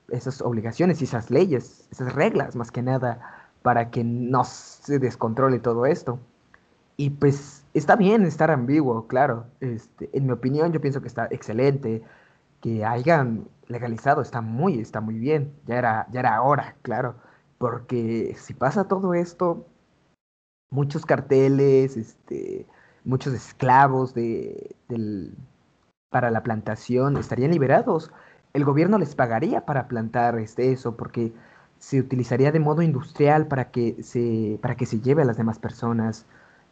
[0.09, 5.59] esas obligaciones y esas leyes, esas reglas más que nada para que no se descontrole
[5.59, 6.19] todo esto.
[6.97, 9.47] Y pues está bien estar ambiguo, claro.
[9.61, 12.03] Este, en mi opinión yo pienso que está excelente
[12.61, 15.53] que hayan legalizado, está muy, está muy bien.
[15.65, 17.15] Ya era, ya era hora, claro.
[17.57, 19.65] Porque si pasa todo esto,
[20.69, 22.67] muchos carteles, este,
[23.05, 25.35] muchos esclavos de, del,
[26.09, 28.11] para la plantación estarían liberados.
[28.53, 31.33] El gobierno les pagaría para plantar este, eso porque
[31.83, 35.59] se utilizaría de modo industrial para que se, para que se lleve a las demás
[35.59, 36.25] personas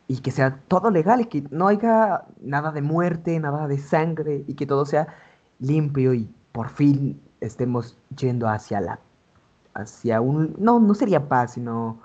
[0.08, 4.46] y que sea todo legal y que no haya nada de muerte, nada de sangre
[4.48, 5.14] y que todo sea
[5.60, 9.00] limpio y por fin estemos yendo hacia la
[9.74, 12.02] hacia un no no sería paz sino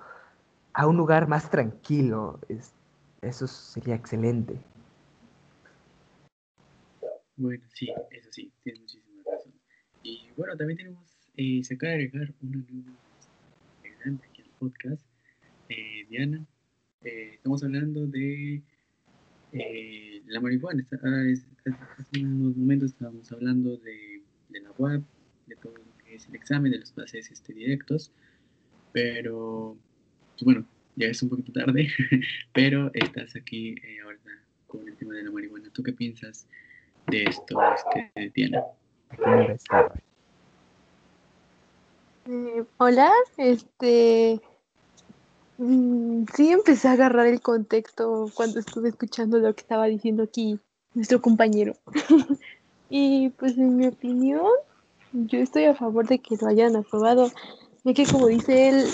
[0.72, 2.40] a un lugar más tranquilo
[3.22, 4.60] eso sería excelente
[7.36, 9.52] bueno, sí, eso sí, tienes muchísima razón.
[10.02, 12.99] Y bueno, también tenemos, eh, se acaba de agregar una nueva
[13.83, 15.07] integrante aquí al podcast,
[15.68, 16.44] eh, Diana.
[17.03, 18.62] Eh, estamos hablando de
[19.53, 20.87] eh, la marihuana.
[21.99, 24.22] hace unos momentos estábamos hablando de,
[24.61, 25.03] la web,
[25.46, 28.12] de todo lo que es el examen, de los pases este, directos,
[28.92, 29.77] pero
[30.33, 31.88] pues bueno, ya es un poquito tarde,
[32.55, 34.18] pero estás aquí ahora
[34.66, 35.70] con el tema de la marihuana.
[35.70, 36.49] ¿Tú qué piensas?
[37.07, 38.62] de esto este, tiene.
[42.28, 44.40] Eh, hola, este
[45.58, 50.58] mm, sí empecé a agarrar el contexto cuando estuve escuchando lo que estaba diciendo aquí
[50.94, 51.76] nuestro compañero.
[52.90, 54.50] y pues en mi opinión,
[55.12, 57.30] yo estoy a favor de que lo hayan aprobado,
[57.84, 58.86] ya que como dice él,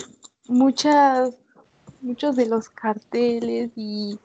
[0.48, 1.34] muchas,
[2.02, 4.18] muchos de los carteles y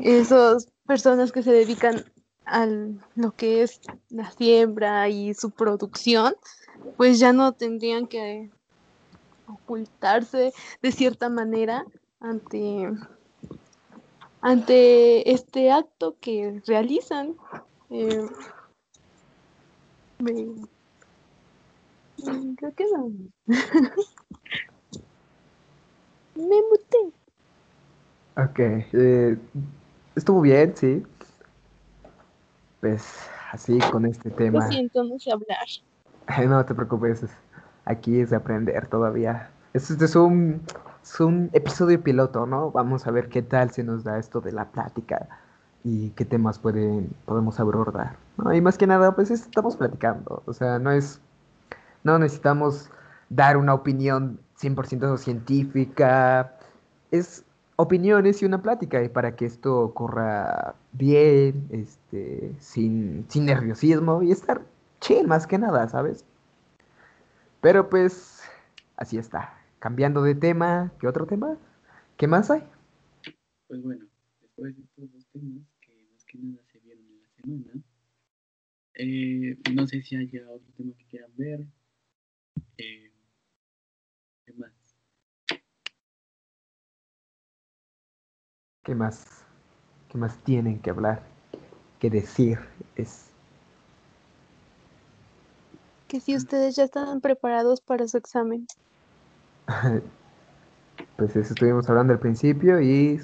[0.00, 2.02] esas personas que se dedican
[2.46, 2.66] a
[3.14, 6.34] lo que es la siembra y su producción,
[6.96, 8.50] pues ya no tendrían que
[9.46, 11.84] ocultarse de cierta manera
[12.20, 12.90] ante,
[14.40, 17.36] ante este acto que realizan.
[17.90, 18.26] Eh,
[22.56, 23.10] creo que no.
[26.34, 27.12] me muté.
[28.36, 29.36] Ok, eh,
[30.16, 31.02] estuvo bien, sí
[32.82, 34.58] pues así con este tema.
[34.64, 35.64] Lo siento, no sé hablar.
[36.48, 37.24] No te preocupes,
[37.84, 39.50] aquí es de aprender todavía.
[39.74, 40.62] Este es un,
[41.02, 42.70] es un episodio piloto, ¿no?
[42.70, 45.28] Vamos a ver qué tal se nos da esto de la plática
[45.84, 48.16] y qué temas podemos abordar.
[48.52, 50.42] Y más que nada, pues estamos platicando.
[50.46, 51.20] O sea, no es.
[52.04, 52.90] No necesitamos
[53.28, 56.54] dar una opinión 100% científica.
[57.10, 57.44] Es
[57.76, 59.02] opiniones y una plática.
[59.02, 64.62] Y para que esto corra bien, este, sin, sin nerviosismo y estar
[65.02, 66.24] chill, más que nada, ¿sabes?
[67.60, 68.42] Pero pues,
[68.96, 69.58] así está.
[69.78, 71.58] Cambiando de tema, ¿qué otro tema?
[72.16, 72.62] ¿Qué más hay?
[73.66, 74.06] Pues bueno,
[74.40, 77.84] después de estos dos temas que más que nada se vieron en la semana,
[78.94, 81.66] eh, no sé si haya otro tema que quieran ver.
[82.78, 83.12] Eh,
[84.46, 84.72] ¿Qué más?
[88.84, 89.44] ¿Qué más?
[90.08, 91.22] ¿Qué más tienen que hablar?
[91.98, 92.58] ¿Qué decir?
[92.96, 93.31] Es
[96.12, 98.66] Que si ustedes ya están preparados para su examen.
[101.16, 103.18] pues eso estuvimos hablando al principio y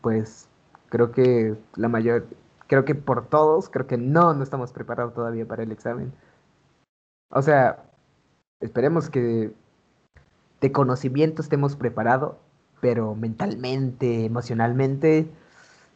[0.00, 0.48] pues
[0.88, 2.26] creo que la mayor,
[2.66, 6.12] creo que por todos, creo que no, no estamos preparados todavía para el examen.
[7.30, 7.84] O sea,
[8.58, 9.52] esperemos que
[10.60, 12.34] de conocimiento estemos preparados,
[12.80, 15.30] pero mentalmente, emocionalmente,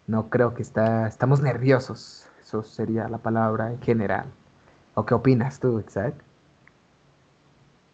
[0.06, 2.28] no creo que está, estamos nerviosos.
[2.40, 4.32] Eso sería la palabra en general.
[4.94, 6.24] ¿O qué opinas tú, Isaac?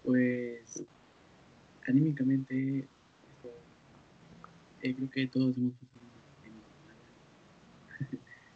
[0.03, 0.85] Pues
[1.89, 2.89] anímicamente
[3.23, 3.49] esto,
[4.81, 5.75] eh, creo que todos hemos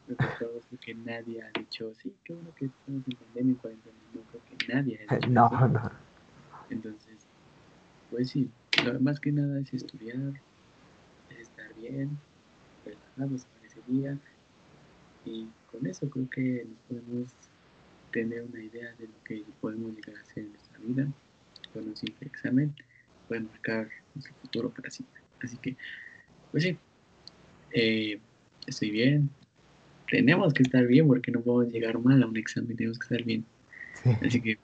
[0.07, 4.25] creo que nadie ha dicho sí qué bueno que estamos en pandemia y cuarentena no
[4.25, 5.61] creo que nadie ha dicho No, eso.
[5.69, 5.83] no.
[6.69, 7.29] entonces
[8.09, 10.35] pues sí lo más que nada es estudiar
[11.29, 12.23] es estar bien
[12.85, 14.21] relajados para ese día
[15.25, 17.35] y con eso creo que nos podemos
[18.13, 21.09] tener una idea de lo que podemos llegar a hacer en nuestra vida
[21.73, 22.75] con un simple examen
[23.29, 25.21] puede marcar nuestro futuro para siempre.
[25.43, 25.77] Así que,
[26.51, 26.77] pues sí,
[27.73, 28.21] eh,
[28.67, 29.31] estoy bien.
[30.11, 33.23] Tenemos que estar bien porque no podemos llegar mal a un examen, tenemos que estar
[33.23, 33.45] bien.
[34.03, 34.11] Sí.
[34.27, 34.59] Así que,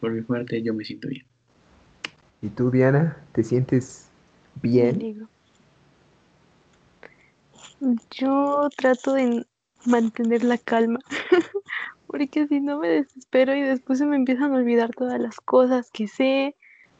[0.00, 1.24] por mi parte, yo me siento bien.
[2.40, 3.16] ¿Y tú, Diana?
[3.32, 4.08] ¿Te sientes
[4.62, 5.26] bien?
[8.12, 9.44] Yo trato de
[9.84, 11.00] mantener la calma,
[12.08, 15.90] porque si no me desespero y después se me empiezan a olvidar todas las cosas
[15.92, 16.56] que sé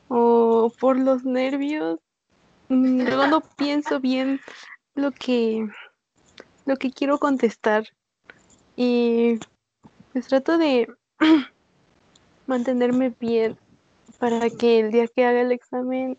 [0.08, 1.98] o por los nervios,
[2.68, 4.40] mm, luego no pienso bien
[4.94, 5.66] lo que
[6.66, 7.88] lo que quiero contestar
[8.76, 9.40] y
[10.12, 10.88] pues trato de
[12.46, 13.56] mantenerme bien
[14.18, 16.18] para que el día que haga el examen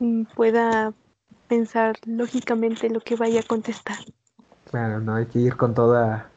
[0.00, 0.92] mm, pueda
[1.48, 3.98] pensar lógicamente lo que vaya a contestar.
[4.70, 6.30] Claro, no, hay que ir con toda,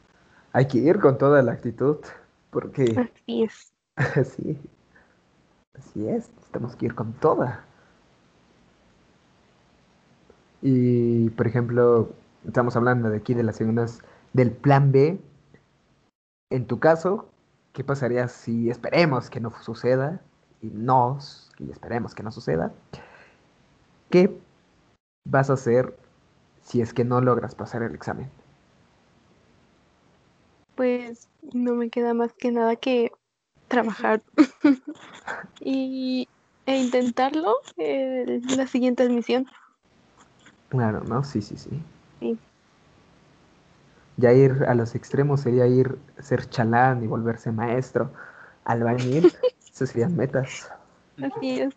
[0.53, 1.97] hay que ir con toda la actitud,
[2.51, 3.73] porque Así es.
[3.95, 4.59] así,
[5.73, 7.65] así es, tenemos que ir con toda.
[10.61, 12.13] Y, por ejemplo,
[12.45, 15.19] estamos hablando de aquí de las segundas, del plan B.
[16.49, 17.27] En tu caso,
[17.73, 20.21] ¿qué pasaría si esperemos que no suceda?
[20.61, 21.17] Y no,
[21.59, 22.71] y esperemos que no suceda.
[24.09, 24.39] ¿Qué
[25.25, 25.97] vas a hacer
[26.61, 28.29] si es que no logras pasar el examen?
[30.75, 33.11] Pues no me queda más que nada que
[33.67, 34.21] trabajar
[35.59, 36.27] y,
[36.65, 39.45] e intentarlo en la siguiente admisión.
[40.69, 41.23] Claro, ¿no?
[41.23, 41.69] Sí, sí, sí.
[42.19, 42.37] Sí.
[44.17, 48.11] Ya ir a los extremos sería ir ser chalán y volverse maestro,
[48.63, 49.31] albañil.
[49.73, 50.71] Esas serían metas.
[51.21, 51.73] Así es.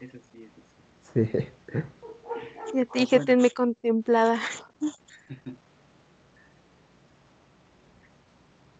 [0.00, 0.60] Eso sí, eso
[1.12, 1.30] sí.
[1.32, 1.48] Sí.
[2.74, 4.38] Ya te dije, tenme contemplada.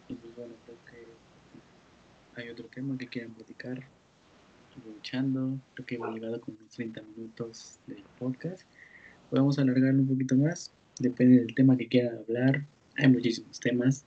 [0.09, 1.13] Y pues bueno, creo que
[2.39, 3.83] hay otro tema que quieran platicar.
[4.77, 8.63] Aprovechando, creo que hemos llegado con unos 30 minutos del podcast.
[9.29, 12.65] Podemos alargarlo un poquito más, depende del tema que quieran hablar.
[12.97, 14.05] Hay muchísimos temas.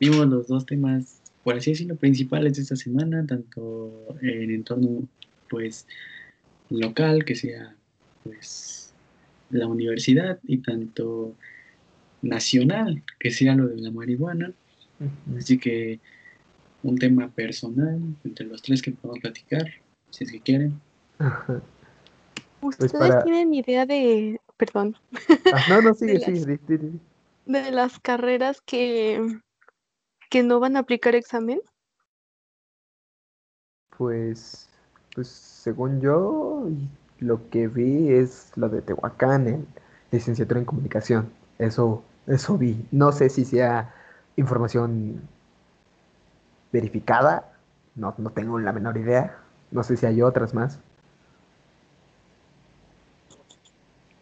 [0.00, 5.08] Vimos los dos temas, por así decirlo, principales de esta semana, tanto en entorno
[5.48, 5.86] pues
[6.70, 7.74] local, que sea
[8.24, 8.92] pues
[9.50, 11.34] la universidad, y tanto
[12.22, 14.52] nacional, que sea lo de la marihuana.
[15.36, 16.00] Así que
[16.82, 19.66] un tema personal entre los tres que podemos platicar,
[20.10, 20.80] si es que quieren.
[21.18, 21.60] Ajá.
[22.60, 24.96] ¿Ustedes para- tienen idea de, perdón,
[25.52, 26.38] Ah, no, no, sigue, De sigue.
[26.38, 26.58] las- de
[28.02, 29.38] carreras que,
[30.30, 31.60] que no van a aplicar examen?
[33.96, 34.68] Pues,
[35.14, 36.68] pues según yo,
[37.18, 39.66] lo que vi es lo de Tehuacán, en
[40.12, 41.32] licenciatura en comunicación.
[41.58, 42.84] Eso, eso vi.
[42.92, 43.92] No sé si sea
[44.36, 45.20] información
[46.72, 47.52] verificada.
[47.94, 49.38] No, no tengo la menor idea.
[49.70, 50.80] No sé si hay otras más.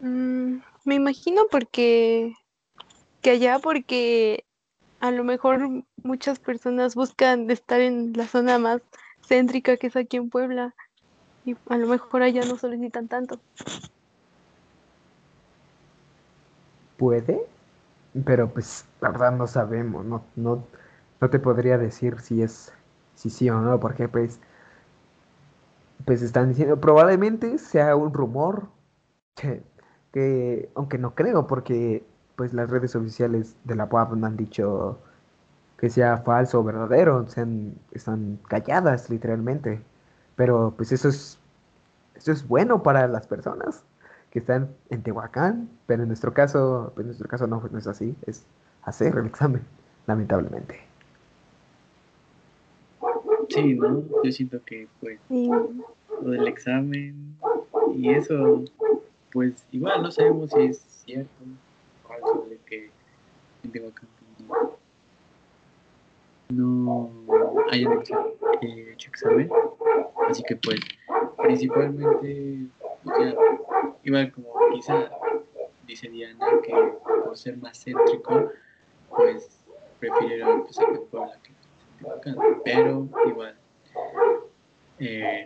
[0.01, 2.35] Mm, me imagino porque
[3.23, 4.45] que allá porque
[5.01, 8.83] a lo mejor muchas personas buscan estar en la zona más
[9.27, 10.75] céntrica que es aquí en Puebla
[11.45, 13.39] y a lo mejor allá no solicitan tanto.
[16.97, 17.41] Puede,
[18.25, 20.65] pero pues la verdad no sabemos, no, no,
[21.21, 22.73] no te podría decir si es
[23.15, 24.41] si sí o no, porque pues
[26.05, 28.69] pues están diciendo probablemente sea un rumor
[29.35, 29.63] que,
[30.13, 32.05] que aunque no creo porque
[32.37, 34.99] pues las redes oficiales de la PUAP no han dicho
[35.79, 39.83] que sea falso o verdadero, sean, están calladas literalmente.
[40.37, 41.39] Pero pues eso es,
[42.15, 43.85] eso es bueno para las personas
[44.31, 47.87] que están en Tehuacán, pero en nuestro caso, pues en nuestro caso no, no es
[47.87, 48.45] así, es
[48.83, 49.63] hacer el examen,
[50.07, 50.86] lamentablemente.
[53.57, 54.05] Sí, ¿no?
[54.23, 57.37] Yo siento que pues lo del examen
[57.95, 58.65] y eso,
[59.33, 61.31] pues igual no sabemos si es cierto
[62.05, 62.91] o falso de que
[63.65, 64.09] en Tehuacán
[66.51, 67.11] no
[67.71, 69.51] hayan hecho examen.
[70.29, 70.81] Así que pues
[71.43, 72.67] principalmente,
[73.05, 73.35] pues ya,
[74.05, 75.11] igual como quizá
[75.87, 76.73] dice Diana que
[77.25, 78.51] por ser más céntrico,
[79.09, 79.61] pues
[79.99, 81.53] prefirieron pues, a Puebla que
[82.65, 83.57] Pero igual,
[84.99, 85.45] eh,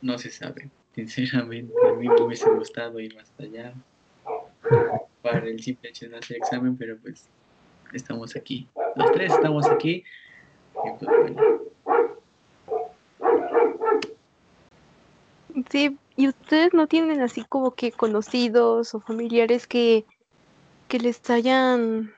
[0.00, 0.70] no se sabe.
[0.94, 3.74] Sinceramente, a mí me hubiese gustado ir más allá
[5.22, 7.28] para el simple hecho de hacer examen, pero pues
[7.92, 8.68] estamos aquí.
[8.96, 10.04] Los tres estamos aquí.
[10.84, 11.62] Y pues bueno.
[15.70, 20.04] Sí, ¿y ustedes no tienen así como que conocidos o familiares que,
[20.88, 22.12] que les hayan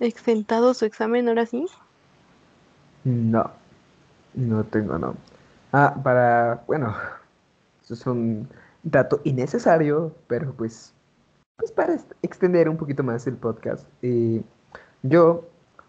[0.00, 1.66] exentado su examen ahora sí?
[3.04, 3.50] No,
[4.34, 5.14] no tengo, no.
[5.72, 6.94] Ah, para, bueno,
[7.82, 8.48] eso es un
[8.82, 10.92] dato innecesario, pero pues,
[11.56, 13.86] pues para extender un poquito más el podcast.
[14.02, 14.42] Eh,
[15.02, 15.44] yo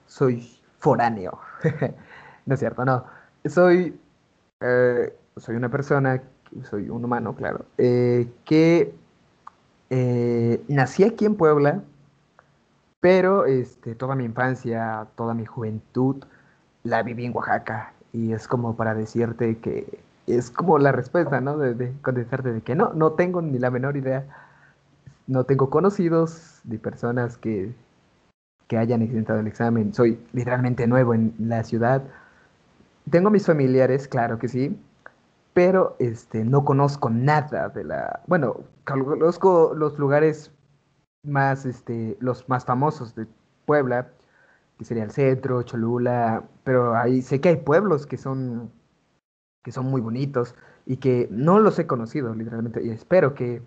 [0.08, 1.40] soy foráneo.
[2.46, 3.06] no es cierto, no.
[3.46, 4.00] Soy,
[4.62, 6.22] eh, soy una persona,
[6.70, 8.94] soy un humano, claro, eh, que
[10.70, 11.82] nací aquí en Puebla,
[13.02, 16.24] pero este, toda mi infancia, toda mi juventud,
[16.84, 17.94] la viví en Oaxaca.
[18.14, 21.58] Y es como para decirte que es como la respuesta, ¿no?
[21.58, 24.26] De, de contestarte de que no, no tengo ni la menor idea.
[25.28, 27.74] No tengo conocidos ni personas que
[28.72, 29.94] que hayan exentado el examen.
[29.94, 32.04] Soy literalmente nuevo en la ciudad.
[33.10, 34.80] Tengo mis familiares, claro que sí,
[35.52, 38.22] pero este, no conozco nada de la...
[38.28, 40.52] Bueno, conozco los lugares
[41.22, 43.28] más, este, los más famosos de
[43.66, 44.08] Puebla,
[44.82, 48.72] que sería el centro, Cholula, pero ahí sé que hay pueblos que son,
[49.64, 50.56] que son muy bonitos
[50.88, 53.62] y que no los he conocido, literalmente, y espero que,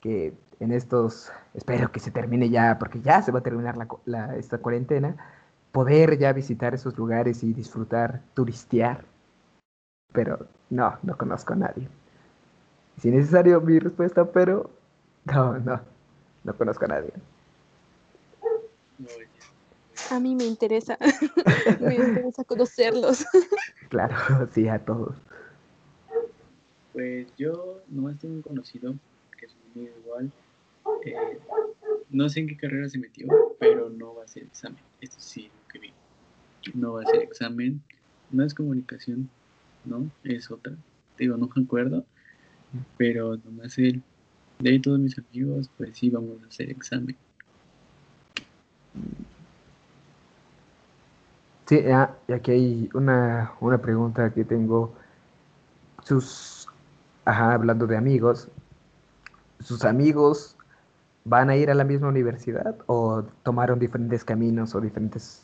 [0.00, 4.36] que en estos, espero que se termine ya, porque ya se va a terminar la,
[4.36, 5.16] esta cuarentena,
[5.72, 9.04] poder ya visitar esos lugares y disfrutar, turistear.
[10.12, 11.88] Pero no, no conozco a nadie.
[12.98, 14.70] Si es necesario mi respuesta, pero
[15.24, 15.80] no, no,
[16.44, 17.12] no conozco a nadie.
[20.12, 20.98] A mí me interesa,
[21.80, 23.24] me interesa conocerlos.
[23.88, 25.16] claro, sí, a todos.
[26.92, 28.94] Pues yo no tengo un conocido
[29.38, 30.30] que es muy igual,
[31.06, 31.38] eh,
[32.10, 33.26] no sé en qué carrera se metió,
[33.58, 34.82] pero no va a ser examen.
[35.00, 35.92] Esto sí, lo que vi.
[36.74, 37.80] No va a ser examen.
[38.30, 39.30] No es comunicación,
[39.86, 40.10] ¿no?
[40.24, 40.74] Es otra.
[41.16, 42.04] Digo, no me acuerdo.
[42.98, 44.02] Pero nomás él.
[44.58, 47.16] De ahí todos mis amigos, pues sí, vamos a hacer examen.
[51.66, 51.80] Sí,
[52.28, 54.92] y aquí hay una, una pregunta que tengo.
[56.04, 56.68] Sus,
[57.24, 58.48] ajá, hablando de amigos,
[59.60, 60.56] sus amigos
[61.24, 65.42] van a ir a la misma universidad o tomaron diferentes caminos o diferentes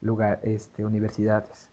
[0.00, 1.70] lugares, este, universidades?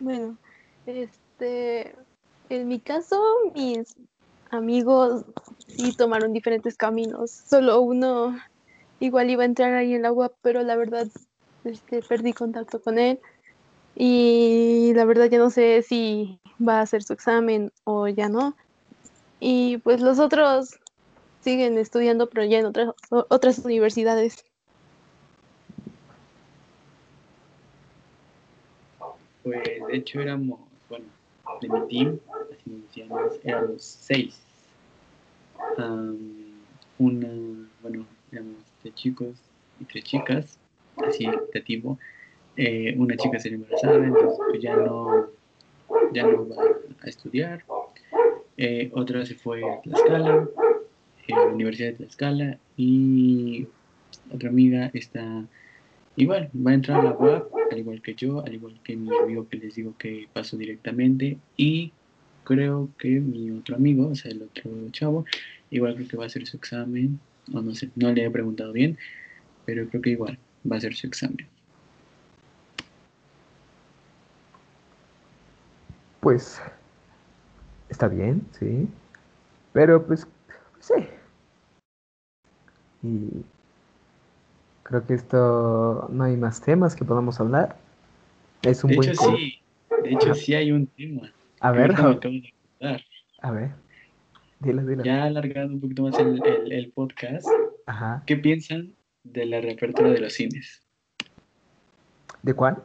[0.00, 0.38] Bueno,
[0.86, 1.94] este,
[2.48, 3.20] en mi caso,
[3.54, 3.96] mis
[4.50, 5.24] amigos
[5.68, 7.30] sí tomaron diferentes caminos.
[7.30, 8.38] Solo uno
[9.00, 11.06] igual iba a entrar ahí en la UAP, pero la verdad,
[11.64, 13.20] este, perdí contacto con él
[13.94, 18.56] y la verdad ya no sé si va a hacer su examen o ya no.
[19.40, 20.78] Y pues los otros
[21.40, 24.44] siguen estudiando, pero ya en otras, otras universidades.
[29.44, 31.06] Pues de hecho éramos, bueno,
[31.60, 32.20] de mi team,
[33.44, 34.47] éramos seis.
[36.98, 37.28] Una,
[37.82, 39.36] bueno, éramos tres chicos
[39.80, 40.58] y tres chicas,
[40.96, 41.98] así equitativo
[42.58, 45.28] eh, una chica se embarazada, entonces pues ya no,
[46.12, 46.56] ya no va
[47.02, 47.62] a estudiar.
[48.56, 50.48] Eh, otra se fue a Tlaxcala,
[51.28, 53.68] a la Universidad de Tlaxcala, y
[54.34, 55.44] otra amiga está
[56.16, 59.16] igual, va a entrar a la UAP, al igual que yo, al igual que mi
[59.16, 61.92] amigo que les digo que pasó directamente, y
[62.48, 65.26] creo que mi otro amigo, o sea, el otro chavo,
[65.68, 67.20] igual creo que va a hacer su examen,
[67.52, 68.96] o no sé, no le he preguntado bien,
[69.66, 71.46] pero creo que igual va a hacer su examen.
[76.20, 76.58] Pues
[77.90, 78.88] está bien, sí.
[79.74, 80.26] Pero pues
[80.80, 80.94] sí.
[83.02, 83.44] Y
[84.84, 87.76] creo que esto no hay más temas que podamos hablar.
[88.62, 89.58] Es un de buen hecho, sí,
[90.02, 91.30] de hecho, sí hay un tema.
[91.60, 92.52] A ver, de
[93.40, 93.70] a ver.
[94.60, 95.04] Dilo, dilo.
[95.04, 97.46] Ya alargando un poquito más el, el- el podcast,
[97.86, 98.22] Ajá.
[98.26, 100.82] ¿qué piensan de la reapertura de los cines?
[102.42, 102.82] ¿De cuál?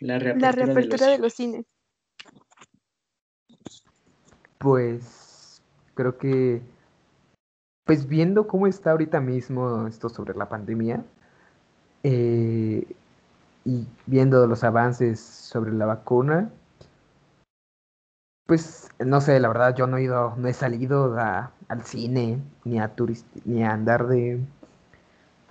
[0.00, 1.66] La La reapertura, de de los los cines.
[4.58, 5.62] Pues
[5.94, 6.62] creo que,
[7.84, 11.04] pues viendo cómo está ahorita mismo esto sobre la pandemia
[12.02, 12.84] eh,
[13.68, 16.50] y viendo los avances sobre la vacuna,
[18.46, 22.42] pues no sé, la verdad yo no he ido, no he salido a- al cine
[22.64, 24.40] ni a turist, ni a andar de,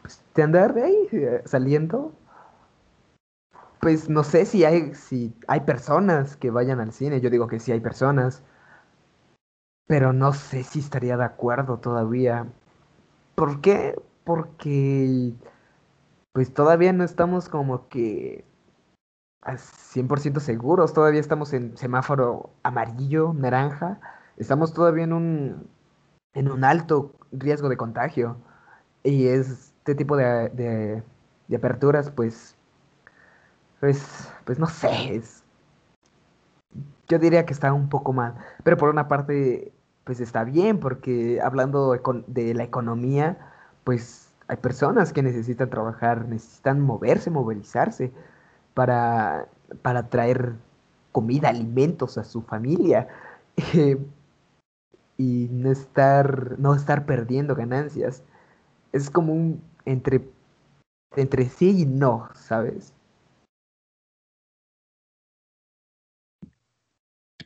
[0.02, 2.12] pues, de andar de ahí eh, saliendo.
[3.80, 7.22] Pues no sé si hay, si hay personas que vayan al cine.
[7.22, 8.44] Yo digo que sí hay personas.
[9.88, 12.46] Pero no sé si estaría de acuerdo todavía.
[13.36, 13.96] ¿Por qué?
[14.26, 15.34] Porque
[16.38, 18.46] pues todavía no estamos como que
[19.42, 20.94] a 100% seguros.
[20.94, 24.00] Todavía estamos en semáforo amarillo, naranja.
[24.38, 25.68] Estamos todavía en un,
[26.36, 28.38] en un alto riesgo de contagio.
[29.02, 31.04] Y este tipo de, de-
[31.48, 32.56] de aperturas, pues,
[33.80, 35.16] pues, pues no sé.
[35.16, 35.44] es-
[37.08, 38.36] yo diría que está un poco mal.
[38.64, 39.74] Pero por una parte,
[40.04, 43.40] pues está bien, porque hablando de la economía,
[43.84, 48.12] pues hay personas que necesitan trabajar, necesitan moverse, movilizarse
[48.74, 49.48] para,
[49.82, 50.54] para traer
[51.12, 53.08] comida, alimentos a su familia.
[55.18, 58.24] y no estar, no estar perdiendo ganancias.
[58.94, 60.22] Es como un entre,
[61.16, 62.94] entre sí y no, ¿sabes?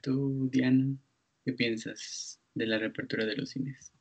[0.02, 0.98] Tú, Diana,
[1.46, 3.94] ¿qué piensas de la reapertura de los cines?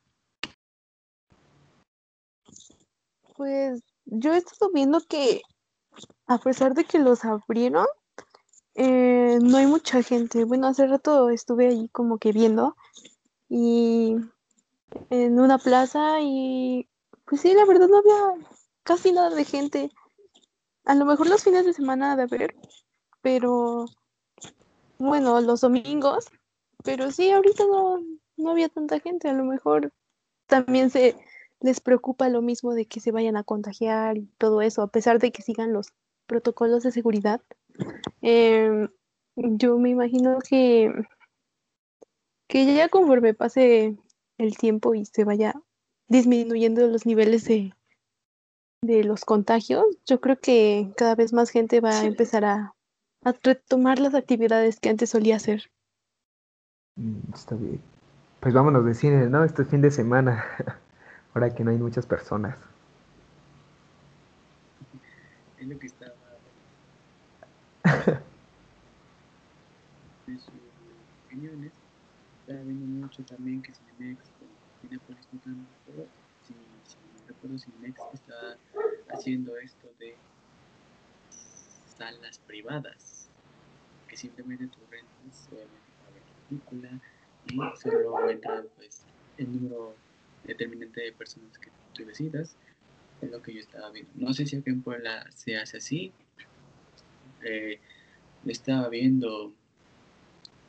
[3.41, 5.41] Pues yo he estado viendo que
[6.27, 7.87] a pesar de que los abrieron,
[8.75, 10.45] eh, no hay mucha gente.
[10.45, 12.77] Bueno, hace rato estuve ahí como que viendo
[13.49, 14.17] y
[15.09, 16.87] en una plaza y
[17.25, 18.47] pues sí, la verdad no había
[18.83, 19.91] casi nada de gente.
[20.85, 22.55] A lo mejor los fines de semana de haber,
[23.23, 23.87] pero
[24.99, 26.27] bueno, los domingos,
[26.85, 28.05] pero sí, ahorita no,
[28.37, 29.31] no había tanta gente.
[29.31, 29.95] A lo mejor
[30.47, 31.17] también se
[31.61, 35.19] les preocupa lo mismo de que se vayan a contagiar y todo eso, a pesar
[35.19, 35.93] de que sigan los
[36.27, 37.41] protocolos de seguridad.
[38.23, 38.89] Em,
[39.37, 40.93] yo me imagino que,
[42.49, 43.97] que ya conforme pase
[44.39, 45.55] el tiempo y se vaya
[46.09, 47.73] disminuyendo los niveles de,
[48.83, 52.75] de los contagios, yo creo que cada vez más gente va a empezar a,
[53.25, 55.71] a retomar las actividades que antes solía hacer.
[56.97, 57.81] Mm, Está bien.
[58.41, 59.45] Pues vámonos de cine, ¿no?
[59.45, 60.45] Este fin de semana,
[61.35, 62.59] ahora que no hay muchas personas.
[65.59, 66.15] Es lo que estaba
[70.27, 70.55] de sus
[71.27, 71.73] opiniones.
[72.41, 74.31] Estaba viendo mucho también que Cinemex
[74.81, 75.67] Cinepolis no tanto,
[76.47, 76.55] si,
[76.85, 78.57] si no recuerdo, Cinemex está
[79.13, 80.17] haciendo esto de
[81.99, 83.29] salas privadas,
[84.09, 86.91] que simplemente tú rentas obviamente para ver la película
[87.47, 89.05] y solo entra pues
[89.37, 89.95] el número
[90.45, 92.57] determinante de personas que tú decidas.
[93.21, 94.11] Es lo que yo estaba viendo.
[94.15, 96.13] No sé si aquí en Puebla se hace así.
[97.43, 97.79] Eh,
[98.47, 99.53] estaba viendo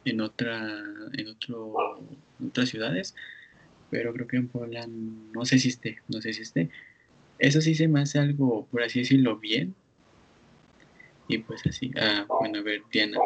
[0.05, 2.01] en otra en otro
[2.45, 3.15] otras ciudades
[3.89, 6.69] pero creo que en Puebla no sé si esté no sé si esté
[7.39, 9.75] eso sí se me hace algo por así decirlo bien
[11.27, 13.17] y pues así ah bueno a ver Diana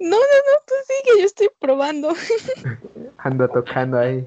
[0.00, 2.10] No, no, no, tú sigue, yo estoy probando.
[3.18, 4.26] Ando tocando ahí.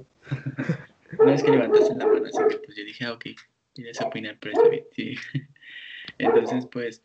[1.18, 3.26] no es que levantaste la mano así que pues yo dije ah ok
[3.74, 5.16] quieres opinar pero está bien sí
[6.18, 7.04] entonces pues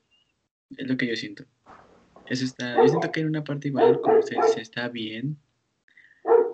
[0.77, 1.45] es lo que yo siento
[2.27, 5.37] eso está yo siento que en una parte igual como se, se está bien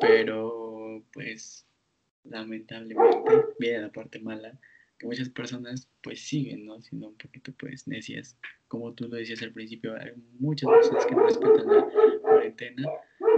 [0.00, 1.66] pero pues
[2.24, 4.58] lamentablemente, viene la parte mala,
[5.02, 6.80] muchas personas pues siguen, ¿no?
[6.80, 8.36] Siendo un poquito pues necias.
[8.68, 11.90] Como tú lo decías al principio, hay muchas personas que no respetan la
[12.20, 12.88] cuarentena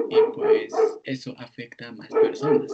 [0.08, 0.72] y pues
[1.04, 2.72] eso afecta a más personas.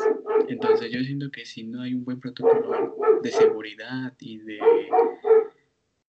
[0.49, 4.59] Entonces yo siento que si no hay un buen protocolo de seguridad y de,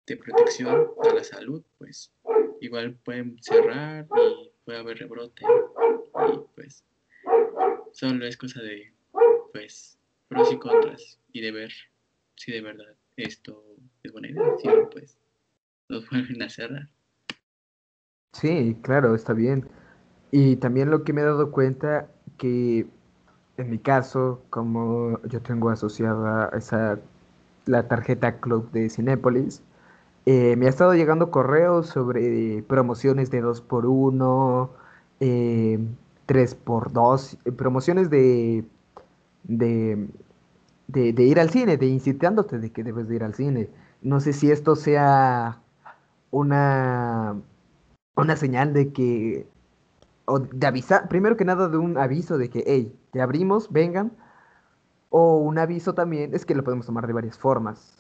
[0.06, 2.14] de protección a la salud, pues
[2.62, 6.84] igual pueden cerrar y puede haber rebrote y pues
[7.92, 8.92] solo es cosa de
[9.54, 11.72] pues pros y contras y de ver
[12.38, 13.62] si de verdad esto
[14.04, 15.18] es buena idea, si no pues
[15.90, 16.90] nos vuelven a cerrar.
[18.34, 19.68] Sí, claro, está bien.
[20.32, 22.86] Y también lo que me he dado cuenta que
[23.58, 27.00] en mi caso, como yo tengo asociada esa
[27.66, 29.62] la tarjeta Club de Cinépolis,
[30.26, 34.70] eh, me ha estado llegando correos sobre promociones de 2x1,
[35.20, 35.80] eh,
[36.28, 38.66] 3x2, eh, promociones de,
[39.44, 40.08] de,
[40.88, 43.70] de, ir al cine, de incitándote de que debes de ir al cine.
[44.02, 45.62] No sé si esto sea
[46.32, 47.36] una,
[48.16, 49.48] una señal de que
[50.26, 54.12] o de avisar, primero que nada de un aviso de que, hey, te abrimos, vengan,
[55.10, 57.98] o un aviso también, es que lo podemos tomar de varias formas.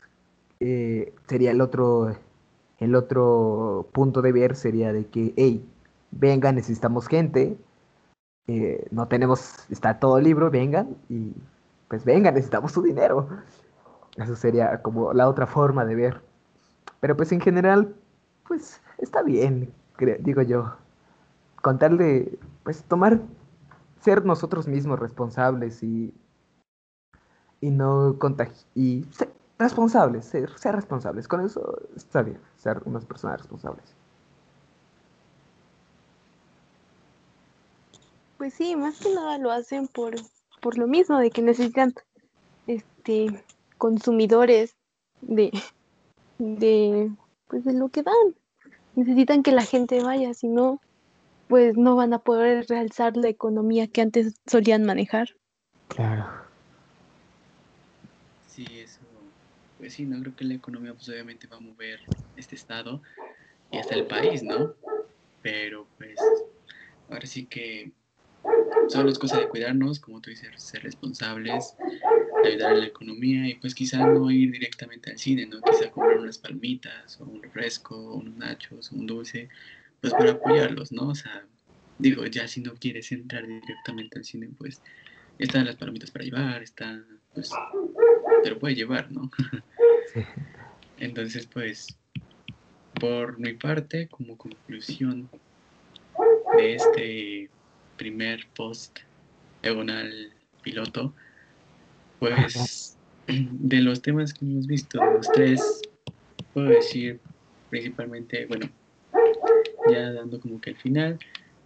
[0.59, 2.13] Eh, sería el otro,
[2.79, 5.65] el otro punto de ver sería de que, hey,
[6.11, 7.57] vengan, necesitamos gente,
[8.47, 11.31] eh, no tenemos, está todo el libro, vengan, y
[11.87, 13.29] pues vengan, necesitamos su dinero.
[14.17, 16.21] Eso sería como la otra forma de ver.
[16.99, 17.95] Pero pues en general,
[18.47, 19.73] pues está bien,
[20.19, 20.75] digo yo
[21.61, 23.19] con tal de, pues, tomar,
[23.99, 26.13] ser nosotros mismos responsables y,
[27.59, 31.27] y no contagiar, y ser responsables, ser, ser responsables.
[31.27, 33.95] Con eso está bien, ser unas personas responsables.
[38.37, 40.15] Pues sí, más que nada lo hacen por,
[40.67, 41.93] por lo mismo, de que necesitan
[42.67, 43.41] este
[43.77, 44.75] consumidores
[45.21, 45.53] de,
[46.39, 47.09] de
[47.47, 48.35] pues de lo que dan.
[48.93, 50.81] Necesitan que la gente vaya, si no,
[51.47, 55.37] pues no van a poder realzar la economía que antes solían manejar.
[55.87, 56.25] Claro.
[58.47, 58.99] Sí, eso,
[59.77, 62.01] pues sí, no creo que la economía pues obviamente va a mover
[62.35, 63.01] este estado
[63.71, 64.73] y hasta el país, ¿no?
[65.41, 66.19] Pero pues
[67.09, 67.93] ahora sí que
[68.87, 71.75] solo es cosa de cuidarnos, como tú dices, ser responsables,
[72.45, 75.61] ayudar a la economía y pues quizá no ir directamente al cine, ¿no?
[75.61, 79.49] Quizá comprar unas palmitas o un refresco, unos nachos, un dulce,
[80.01, 81.09] pues para apoyarlos, ¿no?
[81.09, 81.45] O sea,
[81.97, 84.81] digo, ya si no quieres entrar directamente al cine, pues
[85.39, 87.03] están las palomitas para llevar, está,
[87.33, 87.51] pues,
[88.43, 89.29] te lo puede llevar, ¿no?
[90.99, 91.97] Entonces, pues,
[92.99, 95.29] por mi parte, como conclusión
[96.57, 97.49] de este
[97.97, 98.99] primer post
[99.61, 100.31] diagonal
[100.61, 101.13] piloto,
[102.19, 105.81] pues, de los temas que hemos visto, de los tres,
[106.53, 107.19] puedo decir
[107.69, 108.69] principalmente, bueno,
[109.91, 111.19] ya dando como que el final,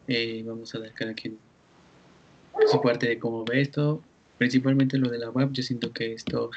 [0.08, 1.38] eh, vamos a dar cada quien
[2.68, 4.02] su parte de cómo ve esto,
[4.38, 6.52] principalmente lo de la web, yo siento que esto,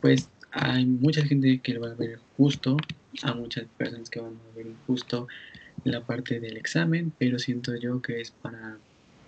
[0.00, 2.76] pues hay mucha gente que lo va a ver justo,
[3.22, 5.26] a muchas personas que van a ver injusto
[5.84, 8.78] la parte del examen, pero siento yo que es para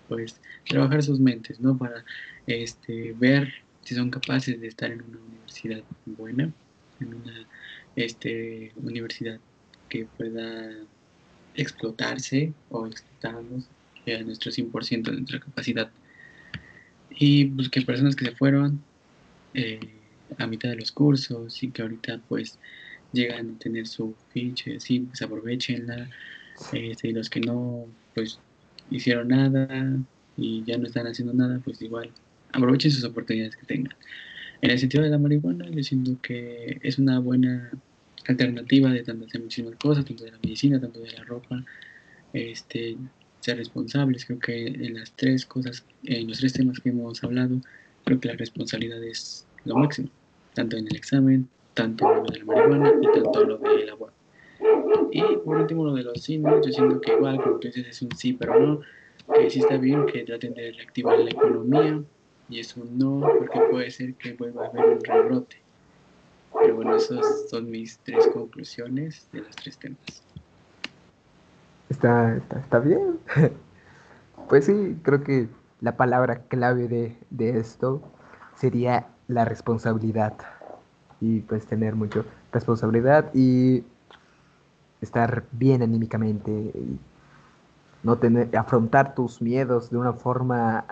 [0.08, 1.76] pues trabajar sus mentes, ¿no?
[1.76, 2.04] Para
[2.46, 3.52] este ver
[3.82, 6.52] si son capaces de estar en una universidad buena,
[7.00, 7.46] en una
[7.94, 9.38] este, universidad
[9.88, 10.70] que pueda
[11.54, 13.68] explotarse o explotarnos
[14.06, 15.90] a nuestro 100% de nuestra capacidad.
[17.10, 18.82] Y pues que personas que se fueron
[19.54, 19.80] eh,
[20.38, 22.58] a mitad de los cursos y que ahorita pues
[23.12, 26.08] llegan a tener su ficha, sí, pues aprovechenla.
[26.72, 28.40] Este, y los que no pues
[28.90, 29.96] hicieron nada
[30.36, 32.10] y ya no están haciendo nada, pues igual
[32.52, 33.94] aprovechen sus oportunidades que tengan.
[34.62, 37.70] En el sentido de la marihuana, yo siento que es una buena
[38.26, 41.64] alternativa de tantas muchísimas cosas, tanto de la medicina, tanto de la ropa,
[42.32, 42.96] este,
[43.40, 44.24] ser responsables.
[44.24, 47.60] Creo que en las tres cosas, en los tres temas que hemos hablado,
[48.04, 50.08] creo que la responsabilidad es lo máximo,
[50.54, 54.12] tanto en el examen, tanto lo de la marihuana y tanto lo del agua.
[55.10, 58.02] Y por último, lo de los cines, yo siento que igual, como tú dices, es
[58.02, 58.80] un sí, pero no,
[59.34, 62.02] que sí está bien que traten de reactivar la economía,
[62.48, 65.56] y es un no, porque puede ser que vuelva a haber un rebrote.
[66.58, 70.22] Pero bueno, esas son mis tres conclusiones de los tres temas.
[71.88, 73.18] Está, está, está bien.
[74.48, 75.48] Pues sí, creo que
[75.80, 78.00] la palabra clave de, de esto
[78.54, 80.34] sería la responsabilidad.
[81.20, 83.82] Y pues tener mucha responsabilidad y
[85.00, 86.98] estar bien anímicamente y
[88.02, 90.84] no tener afrontar tus miedos de una forma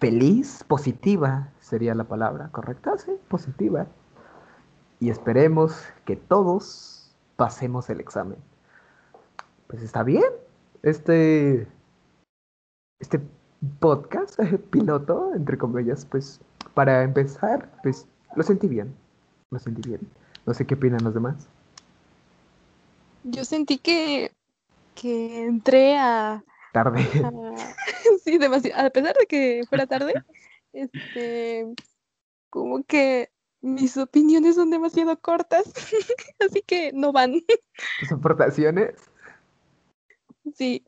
[0.00, 2.98] feliz, positiva sería la palabra, ¿correcta?
[2.98, 3.86] Sí, positiva.
[5.00, 8.38] Y esperemos que todos pasemos el examen.
[9.66, 10.24] Pues está bien.
[10.82, 11.66] Este,
[13.00, 13.20] este
[13.80, 14.38] podcast
[14.70, 16.40] piloto, entre comillas, pues
[16.74, 18.94] para empezar, pues lo sentí bien.
[19.50, 20.00] Lo sentí bien.
[20.46, 21.48] No sé qué opinan los demás.
[23.24, 24.32] Yo sentí que,
[24.94, 27.00] que entré a, Tarde.
[27.24, 27.74] a-
[28.24, 30.14] sí, demasiado, a pesar de que fuera tarde,
[30.72, 31.66] este,
[32.50, 33.30] como que
[33.62, 35.64] mis opiniones son demasiado cortas,
[36.40, 37.40] así que no van.
[38.00, 38.94] Tus aportaciones.
[40.54, 40.84] Sí,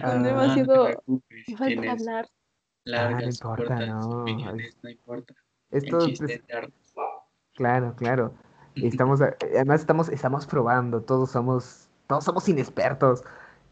[0.00, 0.74] Ah, son Ah, demasiado.
[0.74, 2.28] no te preocupes, Me falta hablar.
[2.84, 5.34] largas, importa, cortas no, opiniones, no importa.
[5.70, 6.72] Esto, El chiste pues, es dar-
[7.54, 8.34] claro, claro.
[8.82, 13.22] Estamos, a- además estamos, estamos probando, todos somos, todos somos inexpertos.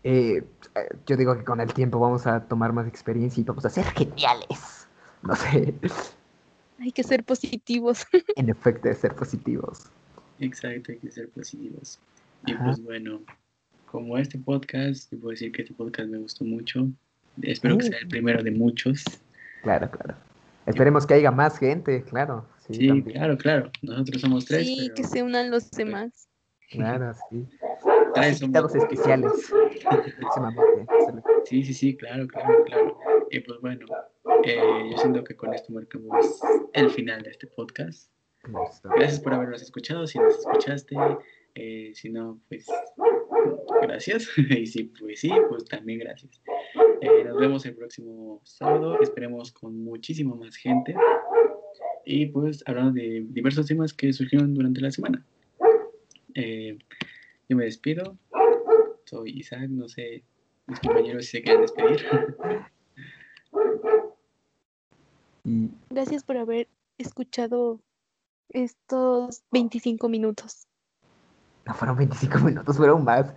[0.05, 0.45] Eh,
[0.75, 3.71] eh, yo digo que con el tiempo vamos a tomar más experiencia y vamos a
[3.71, 4.87] ser geniales.
[5.23, 5.75] No sé,
[6.79, 8.07] Hay que ser positivos.
[8.37, 9.87] en efecto, de ser positivos.
[10.39, 11.99] Exacto, hay que ser positivos.
[12.45, 12.65] Y Ajá.
[12.67, 13.21] pues bueno,
[13.91, 16.87] como este podcast, te puedo decir que este podcast me gustó mucho.
[17.43, 19.05] Espero que sea el primero de muchos.
[19.63, 20.15] Claro, claro.
[20.67, 22.45] Esperemos que haya más gente, claro.
[22.71, 23.71] Sí, claro, claro.
[23.83, 26.29] Nosotros somos tres, Sí, pero que se unan los demás.
[26.71, 27.47] Claro, sí.
[28.15, 29.33] tres somos especiales.
[30.19, 30.87] Próximamente.
[31.45, 32.99] Sí, sí, sí, claro, claro, claro.
[33.31, 33.87] Y pues bueno,
[34.45, 36.41] eh, yo siento que con esto marcamos
[36.73, 38.11] el final de este podcast.
[38.97, 40.07] Gracias por habernos escuchado.
[40.07, 40.97] Si nos escuchaste,
[41.55, 42.67] eh, si no, pues
[43.83, 44.29] gracias.
[44.51, 46.41] y si pues sí, pues también gracias.
[47.01, 49.01] Eh, nos vemos el próximo sábado.
[49.01, 50.95] Esperemos con muchísima más gente.
[52.09, 55.27] Y pues hablando de diversos temas que surgieron durante la semana.
[56.35, 56.79] Eh,
[57.49, 58.17] yo me despido.
[59.05, 59.69] Soy Isaac.
[59.69, 60.23] No sé,
[60.69, 62.07] mis compañeros si se quieren despedir.
[65.91, 67.81] Gracias por haber escuchado
[68.51, 70.69] estos 25 minutos.
[71.67, 73.35] no fueron 25 minutos, fueron más.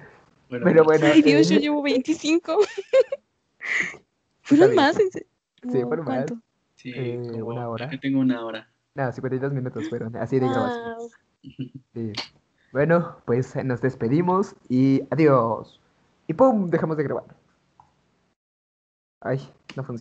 [0.48, 1.08] Bueno, Pero bueno.
[1.12, 2.60] Ay, Dios, yo eh, llevo 25.
[2.62, 4.00] Está
[4.44, 5.00] ¿Fueron más?
[5.00, 5.26] ¿En se-
[5.72, 6.26] Sí, fueron más.
[6.80, 7.90] Sí, eh, como- una hora.
[7.92, 8.70] Yo tengo una hora.
[8.96, 10.96] No, 52 minutos fueron, así de grabación.
[11.94, 12.14] Sí.
[12.72, 15.80] Bueno, pues nos despedimos y adiós.
[16.28, 16.70] Y ¡pum!
[16.70, 17.26] Dejamos de grabar.
[19.22, 19.40] Ay,
[19.76, 19.98] no funciona.